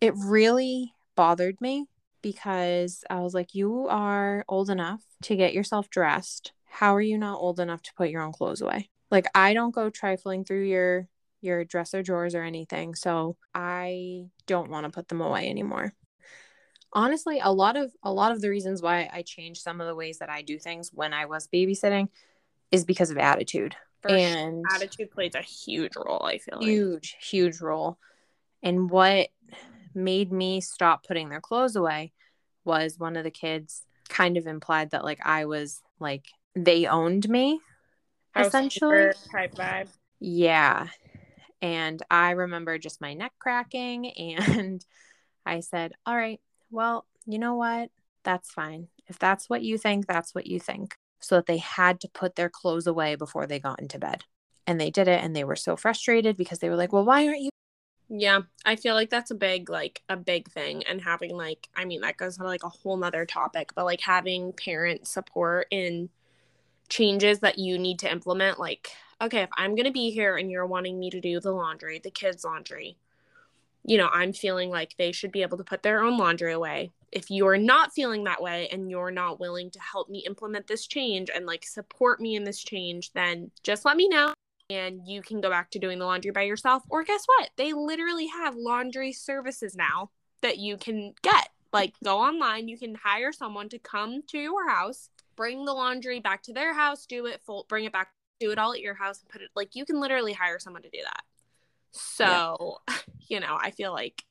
[0.00, 1.86] it really bothered me
[2.22, 6.50] because I was like, you are old enough to get yourself dressed.
[6.64, 8.90] How are you not old enough to put your own clothes away?
[9.08, 11.06] Like I don't go trifling through your
[11.40, 12.96] your dresser drawers or anything.
[12.96, 15.94] So I don't want to put them away anymore.
[16.96, 19.94] Honestly, a lot of a lot of the reasons why I changed some of the
[19.94, 22.08] ways that I do things when I was babysitting
[22.72, 23.76] is because of attitude.
[24.00, 24.76] For and sure.
[24.76, 27.24] attitude plays a huge role, I feel huge, like.
[27.24, 27.98] huge role.
[28.62, 29.28] And what
[29.94, 32.12] made me stop putting their clothes away
[32.64, 37.28] was one of the kids kind of implied that like I was like they owned
[37.28, 37.60] me
[38.34, 39.88] essentially type vibe.
[40.18, 40.86] Yeah.
[41.60, 44.82] And I remember just my neck cracking and
[45.44, 47.90] I said, "All right, well, you know what?
[48.24, 48.88] That's fine.
[49.06, 52.36] If that's what you think, that's what you think." So that they had to put
[52.36, 54.24] their clothes away before they got into bed.
[54.66, 57.26] And they did it and they were so frustrated because they were like, "Well, why
[57.26, 57.50] aren't you
[58.08, 61.84] yeah, I feel like that's a big like a big thing and having like I
[61.84, 66.08] mean that goes to like a whole nother topic, but like having parent support in
[66.88, 70.50] changes that you need to implement like okay, if I'm going to be here and
[70.50, 72.98] you're wanting me to do the laundry, the kids laundry,
[73.86, 76.90] you know, I'm feeling like they should be able to put their own laundry away.
[77.12, 80.86] If you're not feeling that way and you're not willing to help me implement this
[80.88, 84.34] change and like support me in this change, then just let me know
[84.68, 86.82] and you can go back to doing the laundry by yourself.
[86.88, 87.50] Or guess what?
[87.56, 90.10] They literally have laundry services now
[90.42, 91.50] that you can get.
[91.72, 96.20] Like, go online, you can hire someone to come to your house, bring the laundry
[96.20, 98.94] back to their house, do it, full, bring it back, do it all at your
[98.94, 101.22] house, and put it like you can literally hire someone to do that.
[101.96, 102.94] So, yeah.
[103.28, 104.22] you know, I feel like,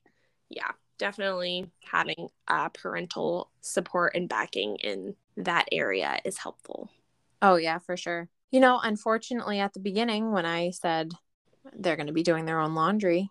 [0.49, 6.89] yeah, definitely having uh, parental support and backing in that area is helpful.
[7.41, 8.29] Oh, yeah, for sure.
[8.51, 11.11] You know, unfortunately, at the beginning, when I said
[11.73, 13.29] they're going to be doing their own laundry,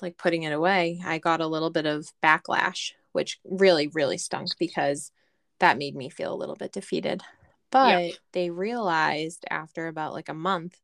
[0.00, 4.50] like putting it away, I got a little bit of backlash, which really, really stunk
[4.58, 5.10] because
[5.58, 7.22] that made me feel a little bit defeated.
[7.70, 8.14] But yep.
[8.32, 10.78] they realized after about like a month,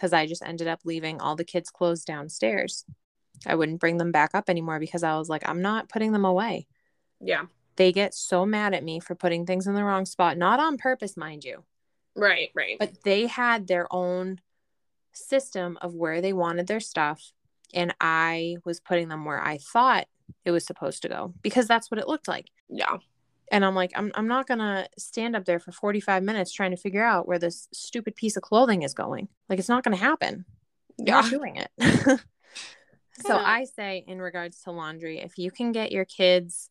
[0.00, 2.86] because I just ended up leaving all the kids' clothes downstairs.
[3.46, 6.24] I wouldn't bring them back up anymore because I was like, I'm not putting them
[6.24, 6.66] away.
[7.20, 7.44] Yeah.
[7.76, 10.78] They get so mad at me for putting things in the wrong spot, not on
[10.78, 11.64] purpose, mind you.
[12.16, 12.76] Right, right.
[12.78, 14.40] But they had their own
[15.12, 17.32] system of where they wanted their stuff.
[17.74, 20.06] And I was putting them where I thought
[20.46, 22.50] it was supposed to go because that's what it looked like.
[22.70, 22.96] Yeah.
[23.50, 26.76] And I'm like, I'm, I'm not to stand up there for 45 minutes trying to
[26.76, 29.28] figure out where this stupid piece of clothing is going.
[29.48, 30.44] Like, it's not to happen.
[30.98, 31.20] You're yeah.
[31.20, 31.70] not doing it.
[33.20, 33.42] so yeah.
[33.44, 36.70] I say, in regards to laundry, if you can get your kids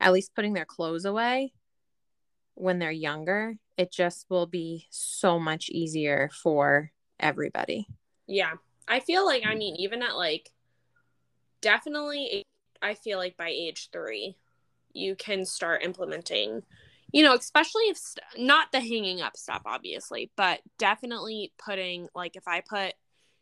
[0.00, 1.52] at least putting their clothes away
[2.54, 7.88] when they're younger, it just will be so much easier for everybody.
[8.26, 8.52] Yeah.
[8.88, 10.50] I feel like, I mean, even at like
[11.60, 12.44] definitely,
[12.80, 14.36] I feel like by age three,
[14.94, 16.62] you can start implementing,
[17.12, 22.36] you know, especially if st- not the hanging up stuff, obviously, but definitely putting, like,
[22.36, 22.94] if I put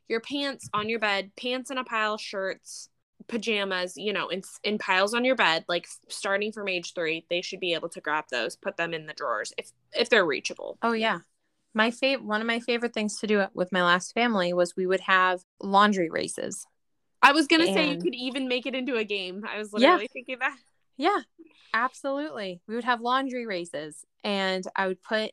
[0.09, 2.89] your pants on your bed, pants in a pile, shirts,
[3.29, 7.41] pajamas, you know, in in piles on your bed, like starting from age 3, they
[7.41, 10.79] should be able to grab those, put them in the drawers if if they're reachable.
[10.83, 11.21] Oh yeah.
[11.75, 14.87] My favorite one of my favorite things to do with my last family was we
[14.87, 16.67] would have laundry races.
[17.23, 17.75] I was going to and...
[17.75, 19.45] say you could even make it into a game.
[19.49, 20.09] I was literally yeah.
[20.13, 20.57] thinking that.
[20.97, 21.21] Yeah.
[21.75, 22.61] Absolutely.
[22.69, 25.33] We would have laundry races and I would put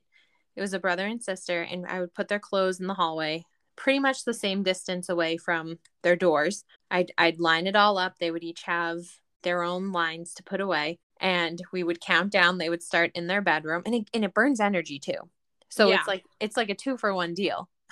[0.55, 3.45] it was a brother and sister and I would put their clothes in the hallway
[3.75, 6.65] pretty much the same distance away from their doors.
[6.91, 8.15] I'd, I'd line it all up.
[8.19, 8.99] They would each have
[9.41, 12.57] their own lines to put away and we would count down.
[12.57, 15.29] They would start in their bedroom and it, and it burns energy too.
[15.69, 15.99] So yeah.
[15.99, 17.69] it's like, it's like a two for one deal.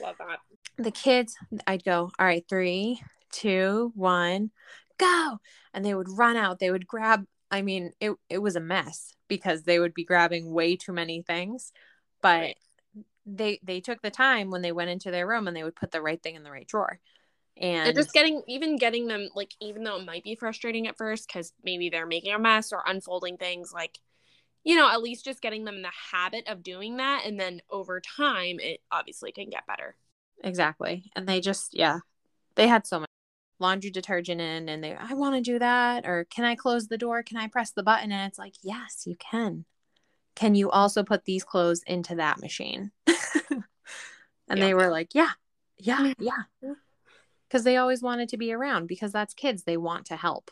[0.00, 0.38] Love that.
[0.78, 4.50] The kids, I'd go, all right, three, two, one,
[4.98, 5.38] go.
[5.72, 6.58] And they would run out.
[6.58, 10.52] They would grab, I mean, it, it was a mess because they would be grabbing
[10.52, 11.72] way too many things.
[12.20, 12.54] But
[13.26, 15.90] they they took the time when they went into their room and they would put
[15.90, 17.00] the right thing in the right drawer
[17.56, 20.96] and, and just getting even getting them like even though it might be frustrating at
[20.96, 23.98] first because maybe they're making a mess or unfolding things like
[24.64, 27.60] you know at least just getting them in the habit of doing that and then
[27.70, 29.94] over time it obviously can get better
[30.42, 32.00] exactly and they just yeah
[32.56, 33.08] they had so much
[33.58, 36.98] laundry detergent in and they i want to do that or can i close the
[36.98, 39.64] door can i press the button and it's like yes you can
[40.34, 43.64] can you also put these clothes into that machine and
[44.48, 44.54] yeah.
[44.56, 45.30] they were like yeah
[45.78, 46.74] Yeah, yeah.
[47.48, 49.64] Because they always wanted to be around because that's kids.
[49.64, 50.50] They want to help.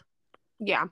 [0.59, 0.87] Yeah,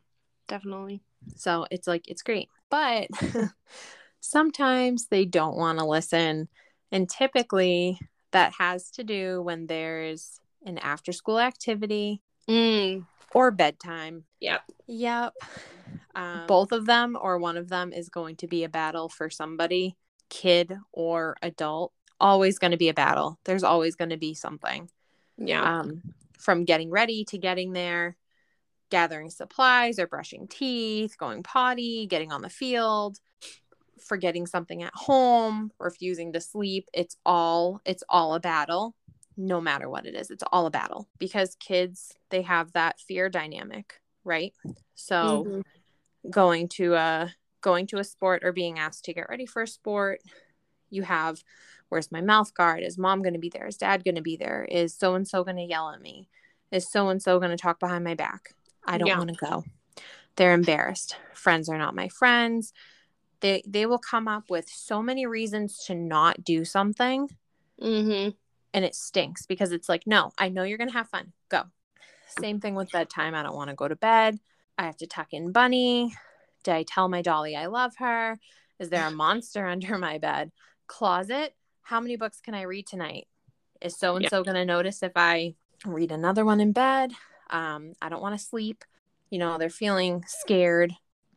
[0.49, 1.03] definitely.
[1.37, 2.49] So it's like, it's great.
[2.71, 3.09] But
[4.21, 6.49] sometimes they don't want to listen.
[6.91, 7.99] And typically
[8.33, 13.07] that has to do when there's an after school activity Mm.
[13.33, 14.25] or bedtime.
[14.41, 14.63] Yep.
[14.89, 15.35] Yep.
[16.15, 19.31] Um, Both of them or one of them is going to be a battle for
[19.31, 19.97] somebody,
[20.29, 21.93] kid or adult.
[22.19, 23.39] Always going to be a battle.
[23.45, 24.91] There's always going to be something.
[25.39, 25.81] Yeah.
[25.81, 26.03] Um,
[26.39, 28.17] from getting ready to getting there,
[28.91, 33.21] gathering supplies or brushing teeth, going potty, getting on the field,
[34.01, 36.89] forgetting something at home, refusing to sleep.
[36.93, 38.95] It's all it's all a battle
[39.41, 40.31] no matter what it is.
[40.31, 44.53] It's all a battle because kids they have that fear dynamic, right?
[44.95, 45.63] So Mhm.
[46.31, 49.67] going to a going to a sport or being asked to get ready for a
[49.67, 50.21] sport,
[50.91, 51.43] you have
[51.89, 52.83] where's my mouth guard?
[52.83, 53.67] Is mom going to be there?
[53.67, 54.65] Is dad going to be there?
[54.71, 56.29] Is so and so going to yell at me?
[56.71, 58.55] Is so and so going to talk behind my back?
[58.87, 59.19] I don't Yeah.
[59.19, 59.65] want to go.
[60.37, 61.17] They're embarrassed.
[61.35, 62.73] Friends are not my friends.
[63.41, 67.29] They they will come up with so many reasons to not do something
[67.81, 68.37] Mhm.
[68.73, 71.33] And it stinks because it's like, no, I know you're going to have fun.
[71.49, 71.63] Go.
[72.39, 73.35] Same thing with bedtime.
[73.35, 74.39] I don't want to go to bed.
[74.79, 76.15] I have to tuck in Bunny.
[76.63, 78.39] Did I tell my dolly I love her?
[78.79, 80.53] Is there a monster under my bed?
[80.87, 81.55] Closet.
[81.83, 83.27] How many books can I read tonight?
[83.81, 85.55] Is so and so going to notice if I
[85.85, 87.13] read another one in bed?
[87.49, 88.85] Um, I don't want to sleep.
[89.31, 90.93] You know, they're feeling scared,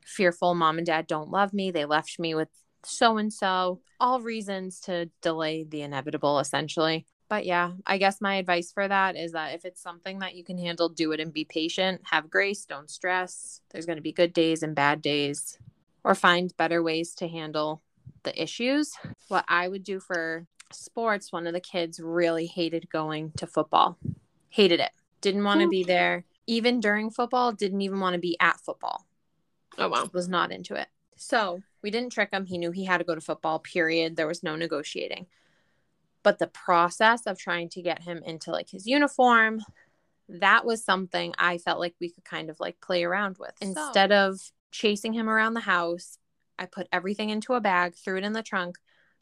[0.06, 0.54] fearful.
[0.54, 1.72] Mom and dad don't love me.
[1.72, 2.50] They left me with
[2.86, 3.80] so and so.
[4.00, 9.16] All reasons to delay the inevitable, essentially but yeah, I guess my advice for that
[9.16, 12.02] is that if it's something that you can handle, do it and be patient.
[12.12, 13.60] Have grace, don't stress.
[13.72, 15.58] There's going to be good days and bad days,
[16.04, 17.82] or find better ways to handle
[18.22, 18.94] the issues.
[19.30, 23.98] What I would do for sports, one of the kids really hated going to football,
[24.50, 25.72] hated it, didn't want to hmm.
[25.72, 26.26] be there.
[26.46, 29.08] Even during football, didn't even want to be at football
[29.80, 30.08] Oh wow.
[30.14, 30.88] was not into it.
[31.16, 32.46] So we didn't trick him.
[32.46, 34.18] He knew he had to go to football, period.
[34.18, 35.26] There was no negotiating.
[36.24, 39.62] But the process of trying to get him into like his uniform,
[40.30, 43.54] that was something I felt like we could kind of like play around with.
[43.62, 44.40] Instead of
[44.72, 46.18] chasing him around the house,
[46.58, 48.78] I put everything into a bag, threw it in the trunk,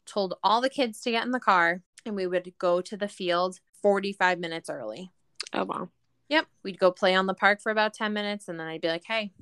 [0.06, 3.08] told all the kids to get in the car, and we would go to the
[3.08, 5.10] field 45 minutes early.
[5.52, 5.88] Oh wow.
[6.28, 6.46] Yep.
[6.62, 9.04] We'd go play on the park for about 10 minutes and then I'd be like,
[9.04, 9.32] "Hey,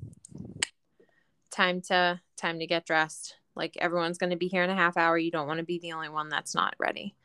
[1.51, 3.37] time to time to get dressed.
[3.55, 5.17] Like everyone's going to be here in a half hour.
[5.17, 7.15] You don't want to be the only one that's not ready."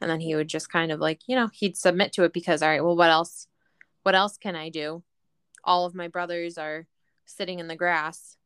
[0.00, 2.62] And then he would just kind of like, you know, he'd submit to it because
[2.62, 3.48] all right, well, what else
[4.02, 5.02] what else can I do?
[5.64, 6.86] All of my brothers are
[7.24, 8.36] sitting in the grass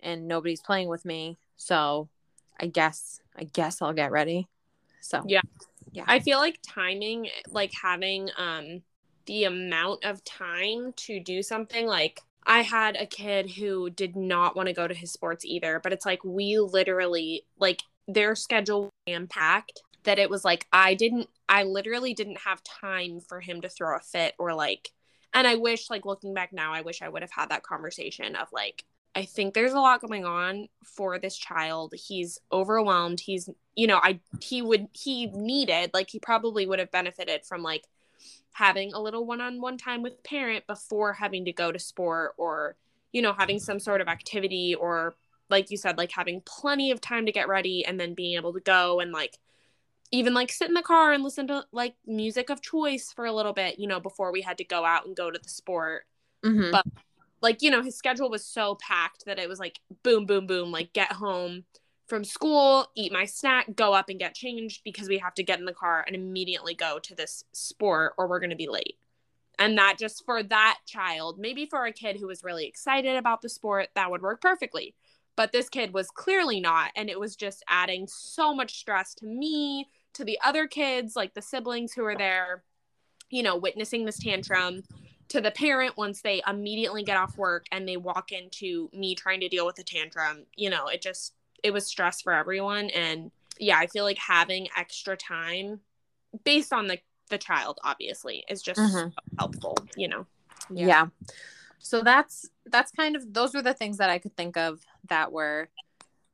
[0.00, 1.38] and nobody's playing with me.
[1.56, 2.08] So,
[2.58, 4.48] I guess I guess I'll get ready.
[5.00, 5.42] So, Yeah.
[5.92, 6.04] Yeah.
[6.06, 8.82] I feel like timing, like having um
[9.26, 14.56] the amount of time to do something like I had a kid who did not
[14.56, 18.90] want to go to his sports either, but it's like we literally like their schedule
[19.06, 23.60] jam packed that it was like I didn't I literally didn't have time for him
[23.60, 24.90] to throw a fit or like
[25.34, 28.36] and I wish like looking back now I wish I would have had that conversation
[28.36, 28.84] of like
[29.14, 31.92] I think there's a lot going on for this child.
[31.94, 33.20] He's overwhelmed.
[33.20, 37.62] He's, you know, I he would he needed like he probably would have benefited from
[37.62, 37.84] like
[38.52, 42.76] having a little one-on-one time with parent before having to go to sport or
[43.12, 45.14] you know having some sort of activity or
[45.48, 48.52] like you said like having plenty of time to get ready and then being able
[48.52, 49.38] to go and like
[50.12, 53.32] even like sit in the car and listen to like music of choice for a
[53.32, 56.06] little bit you know before we had to go out and go to the sport.
[56.44, 56.70] Mhm.
[56.70, 56.86] But-
[57.40, 60.70] like you know his schedule was so packed that it was like boom boom boom
[60.70, 61.64] like get home
[62.06, 65.58] from school eat my snack go up and get changed because we have to get
[65.58, 68.96] in the car and immediately go to this sport or we're going to be late.
[69.58, 73.42] And that just for that child maybe for a kid who was really excited about
[73.42, 74.94] the sport that would work perfectly.
[75.34, 79.26] But this kid was clearly not and it was just adding so much stress to
[79.26, 82.62] me to the other kids like the siblings who are there
[83.30, 84.82] you know witnessing this tantrum
[85.28, 89.40] to the parent once they immediately get off work and they walk into me trying
[89.40, 91.32] to deal with a tantrum you know it just
[91.62, 95.80] it was stress for everyone and yeah i feel like having extra time
[96.44, 96.98] based on the
[97.30, 99.12] the child obviously is just Mhm.
[99.14, 100.26] so helpful you know
[100.70, 101.06] yeah.
[101.78, 105.32] so that's that's kind of those were the things that i could think of that
[105.32, 105.68] were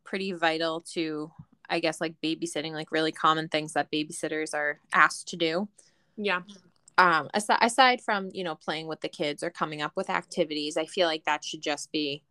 [0.05, 1.31] pretty vital to
[1.69, 5.69] i guess like babysitting like really common things that babysitters are asked to do
[6.17, 6.43] yeah
[6.99, 10.77] um aside, aside from you know playing with the kids or coming up with activities
[10.77, 12.23] i feel like that should just be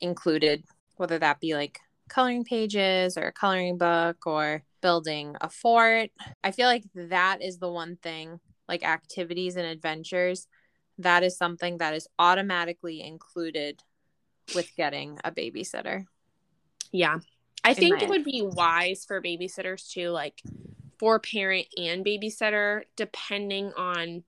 [0.00, 0.64] included
[0.96, 6.10] whether that be like coloring pages or a coloring book or building a fort.
[6.42, 10.48] I feel like that is the one thing, like activities and adventures,
[10.98, 13.82] that is something that is automatically included
[14.54, 16.04] with getting a babysitter.
[16.90, 17.18] Yeah.
[17.68, 20.42] I think it would be wise for babysitters to like
[20.98, 24.24] for parent and babysitter, depending on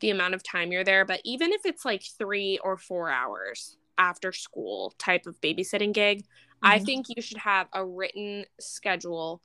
[0.00, 1.04] the amount of time you're there.
[1.04, 6.20] But even if it's like three or four hours after school type of babysitting gig,
[6.20, 6.66] mm-hmm.
[6.66, 9.40] I think you should have a written schedule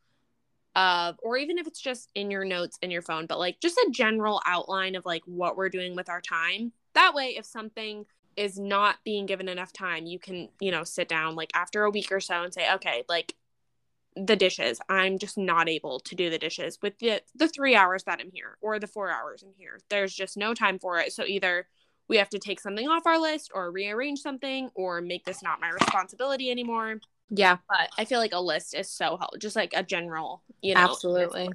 [0.76, 3.78] of, or even if it's just in your notes in your phone, but like just
[3.78, 6.72] a general outline of like what we're doing with our time.
[6.94, 8.06] That way, if something
[8.36, 11.90] is not being given enough time, you can, you know, sit down like after a
[11.90, 13.36] week or so and say, okay, like
[14.16, 14.80] the dishes.
[14.90, 18.32] I'm just not able to do the dishes with the the 3 hours that I'm
[18.32, 19.80] here or the 4 hours I'm here.
[19.90, 21.14] There's just no time for it.
[21.14, 21.68] So either
[22.08, 25.62] we have to take something off our list or rearrange something or make this not
[25.62, 27.00] my responsibility anymore.
[27.30, 27.58] Yeah.
[27.68, 30.82] But I feel like a list is so helpful, just like a general, you know.
[30.82, 31.50] Absolutely.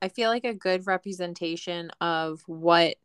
[0.00, 2.96] I feel like a good representation of what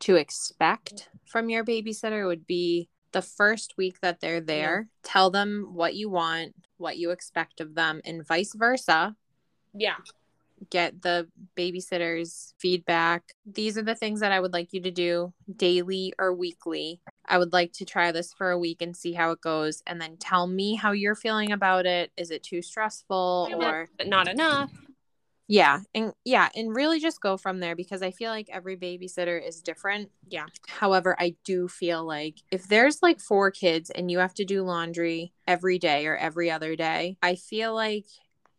[0.00, 5.10] to expect from your babysitter would be the first week that they're there, yeah.
[5.10, 9.16] tell them what you want, what you expect of them, and vice versa.
[9.72, 9.96] Yeah.
[10.70, 13.22] Get the babysitter's feedback.
[13.44, 17.00] These are the things that I would like you to do daily or weekly.
[17.26, 20.00] I would like to try this for a week and see how it goes, and
[20.00, 22.10] then tell me how you're feeling about it.
[22.16, 24.70] Is it too stressful or not enough?
[25.48, 25.80] Yeah.
[25.94, 29.62] And yeah, and really just go from there because I feel like every babysitter is
[29.62, 30.10] different.
[30.28, 30.46] Yeah.
[30.66, 34.64] However, I do feel like if there's like four kids and you have to do
[34.64, 38.06] laundry every day or every other day, I feel like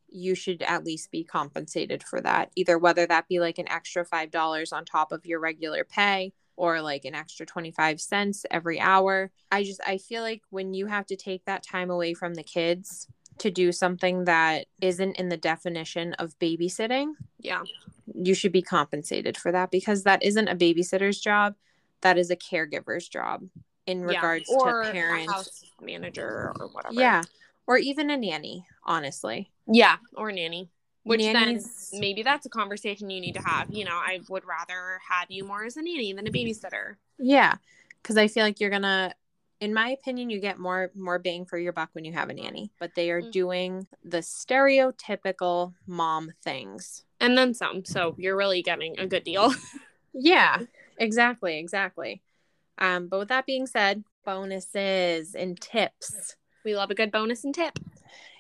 [0.10, 2.52] you should at least be compensated for that.
[2.56, 6.82] Either whether that be like an extra $5 on top of your regular pay or
[6.82, 9.32] like an extra 25 cents every hour.
[9.52, 12.44] I just I feel like when you have to take that time away from the
[12.44, 13.08] kids
[13.40, 17.64] to do something that isn't in the definition of babysitting, yeah,
[18.14, 21.56] you should be compensated for that because that isn't a babysitter's job.
[22.02, 23.44] That is a caregiver's job
[23.86, 26.94] in regards yeah, to parents, house manager, or whatever.
[26.94, 27.24] Yeah,
[27.66, 28.66] or even a nanny.
[28.84, 30.70] Honestly, yeah, or nanny.
[31.04, 31.92] Which Nannies...
[31.92, 33.72] then maybe that's a conversation you need to have.
[33.72, 36.96] You know, I would rather have you more as a nanny than a babysitter.
[37.18, 37.56] Yeah,
[38.02, 39.14] because I feel like you're gonna
[39.60, 42.34] in my opinion you get more more bang for your buck when you have a
[42.34, 43.32] nanny but they are mm-hmm.
[43.32, 47.04] doing the stereotypical mom things.
[47.20, 49.54] And then some so you're really getting a good deal.
[50.20, 50.62] Yeah
[50.98, 52.24] exactly exactly.
[52.80, 56.36] Um but with that being said bonuses and tips.
[56.66, 57.78] We love a good bonus and tip.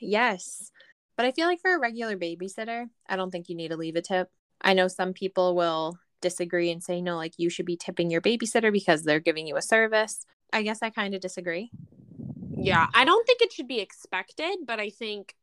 [0.01, 0.71] Yes
[1.15, 3.95] but i feel like for a regular babysitter i don't think you need to leave
[3.95, 4.29] a tip.
[4.61, 8.21] I know some people will disagree and say no like you should be tipping your
[8.21, 11.71] babysitter because they're giving you a service I guess I kind of disagree.
[12.57, 15.35] Yeah, I don't think it should be expected, but I think,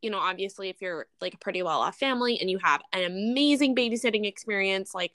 [0.00, 3.04] you know, obviously, if you're like a pretty well off family and you have an
[3.04, 5.12] amazing babysitting experience, like,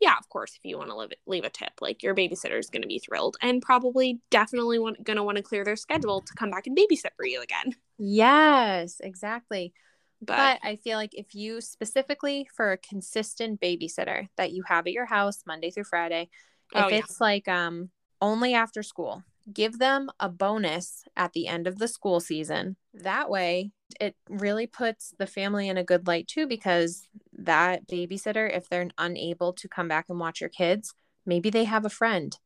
[0.00, 2.70] yeah, of course, if you want to leave, leave a tip, like your babysitter is
[2.70, 6.22] going to be thrilled and probably definitely want, going to want to clear their schedule
[6.22, 7.74] to come back and babysit for you again.
[7.98, 9.74] Yes, exactly.
[10.22, 14.86] But, but, I feel like if you specifically for a consistent babysitter that you have
[14.86, 16.30] at your house Monday through Friday,
[16.74, 16.96] if oh, yeah.
[16.96, 17.90] it's like um
[18.20, 19.24] only after school.
[19.52, 22.76] Give them a bonus at the end of the school season.
[22.94, 28.54] That way, it really puts the family in a good light too, because that babysitter,
[28.54, 30.94] if they're unable to come back and watch your kids,
[31.24, 32.38] maybe they have a friend.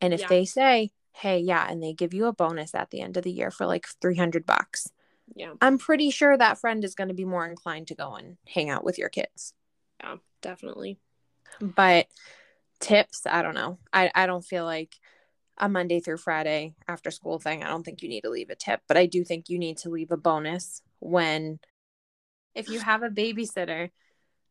[0.00, 0.28] And if yeah.
[0.28, 3.30] they say, hey, yeah, and they give you a bonus at the end of the
[3.30, 4.88] year for like 300 bucks.
[5.34, 5.52] Yeah.
[5.62, 8.68] I'm pretty sure that friend is going to be more inclined to go and hang
[8.68, 9.54] out with your kids.
[10.00, 10.98] Yeah, definitely.
[11.60, 12.08] But
[12.80, 13.78] tips, I don't know.
[13.92, 14.94] I, I don't feel like
[15.58, 17.62] a Monday through Friday after school thing.
[17.62, 19.78] I don't think you need to leave a tip, but I do think you need
[19.78, 21.60] to leave a bonus when
[22.54, 23.90] if you have a babysitter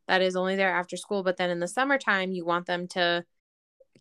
[0.08, 3.26] that is only there after school, but then in the summertime you want them to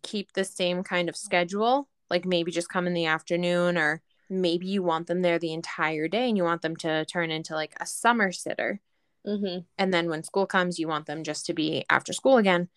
[0.01, 4.67] keep the same kind of schedule, like maybe just come in the afternoon or maybe
[4.67, 7.73] you want them there the entire day and you want them to turn into like
[7.79, 8.81] a summer sitter.
[9.25, 9.59] Mm-hmm.
[9.77, 12.67] And then when school comes, you want them just to be after school again.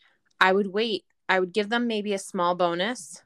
[0.41, 1.05] I would wait.
[1.29, 3.22] I would give them maybe a small bonus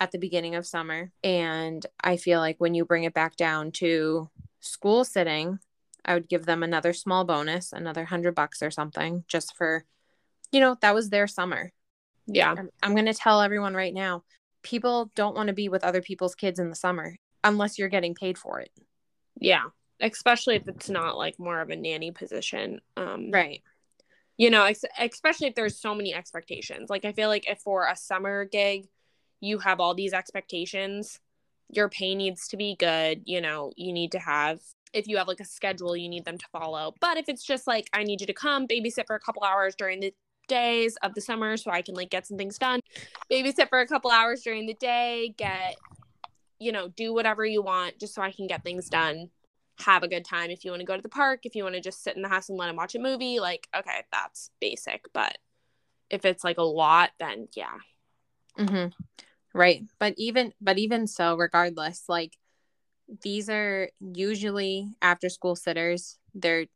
[0.00, 1.10] at the beginning of summer.
[1.22, 4.28] And I feel like when you bring it back down to
[4.60, 5.58] school sitting,
[6.04, 9.84] I would give them another small bonus, another hundred bucks or something, just for,
[10.52, 11.72] you know, that was their summer.
[12.26, 12.54] Yeah.
[12.56, 14.24] I'm, I'm going to tell everyone right now
[14.62, 18.14] people don't want to be with other people's kids in the summer unless you're getting
[18.14, 18.70] paid for it.
[19.38, 19.64] Yeah.
[20.00, 22.80] Especially if it's not like more of a nanny position.
[22.96, 23.62] Um, right.
[24.36, 26.90] You know, ex- especially if there's so many expectations.
[26.90, 28.88] Like, I feel like if for a summer gig,
[29.40, 31.20] you have all these expectations
[31.70, 34.60] your pay needs to be good you know you need to have
[34.94, 36.94] if you have like a schedule you need them to follow.
[37.00, 39.74] But if it's just like, I need you to come babysit for a couple hours
[39.74, 40.14] during the
[40.46, 42.80] days of the summer so I can like get some things done,
[43.30, 45.76] babysit for a couple hours during the day, get,
[46.60, 49.30] you know, do whatever you want just so I can get things done.
[49.80, 50.50] Have a good time.
[50.50, 52.22] If you want to go to the park, if you want to just sit in
[52.22, 55.06] the house and let him watch a movie, like, okay, that's basic.
[55.12, 55.38] But
[56.10, 57.78] if it's like a lot, then yeah.
[58.58, 58.88] Mm-hmm.
[59.52, 59.84] Right.
[59.98, 62.36] But even but even so, regardless, like
[63.22, 66.18] these are usually after school sitters.
[66.34, 66.66] They're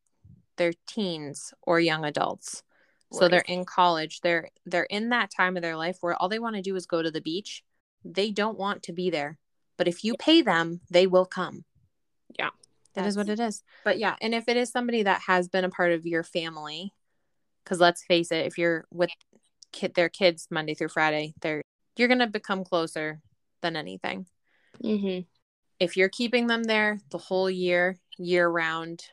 [0.56, 2.62] they're teens or young adults.
[3.10, 4.20] So they're in college.
[4.20, 6.86] They're they're in that time of their life where all they want to do is
[6.86, 7.64] go to the beach.
[8.04, 9.38] They don't want to be there.
[9.78, 11.64] But if you pay them, they will come.
[12.38, 12.50] Yeah.
[12.94, 13.62] That is what it is.
[13.84, 16.92] But yeah, and if it is somebody that has been a part of your family,
[17.64, 19.10] because let's face it, if you're with
[19.72, 21.62] kid their kids Monday through Friday, they're
[21.98, 23.20] you're gonna become closer
[23.62, 24.26] than anything.
[24.82, 25.20] Mm-hmm.
[25.80, 29.04] If you're keeping them there the whole year, year round,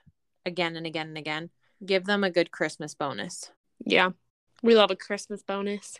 [0.45, 1.49] again and again and again,
[1.85, 3.51] give them a good Christmas bonus.
[3.85, 4.11] Yeah.
[4.63, 5.97] We love a Christmas bonus.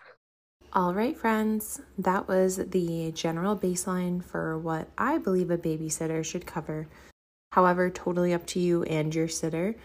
[0.73, 6.45] All right, friends, that was the general baseline for what I believe a babysitter should
[6.45, 6.87] cover.
[7.51, 9.75] However, totally up to you and your sitter.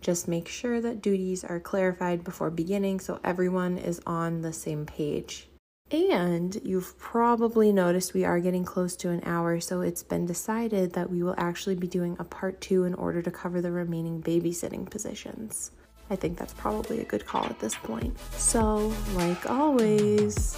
[0.00, 4.86] Just make sure that duties are clarified before beginning so everyone is on the same
[4.86, 5.48] page.
[5.90, 10.92] And you've probably noticed we are getting close to an hour, so it's been decided
[10.92, 14.22] that we will actually be doing a part two in order to cover the remaining
[14.22, 15.70] babysitting positions.
[16.10, 18.18] I think that's probably a good call at this point.
[18.32, 20.56] So, like always,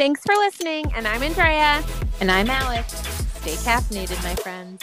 [0.00, 0.90] Thanks for listening.
[0.94, 1.84] And I'm Andrea.
[2.22, 2.94] And I'm Alex.
[3.42, 4.82] Stay caffeinated, my friends.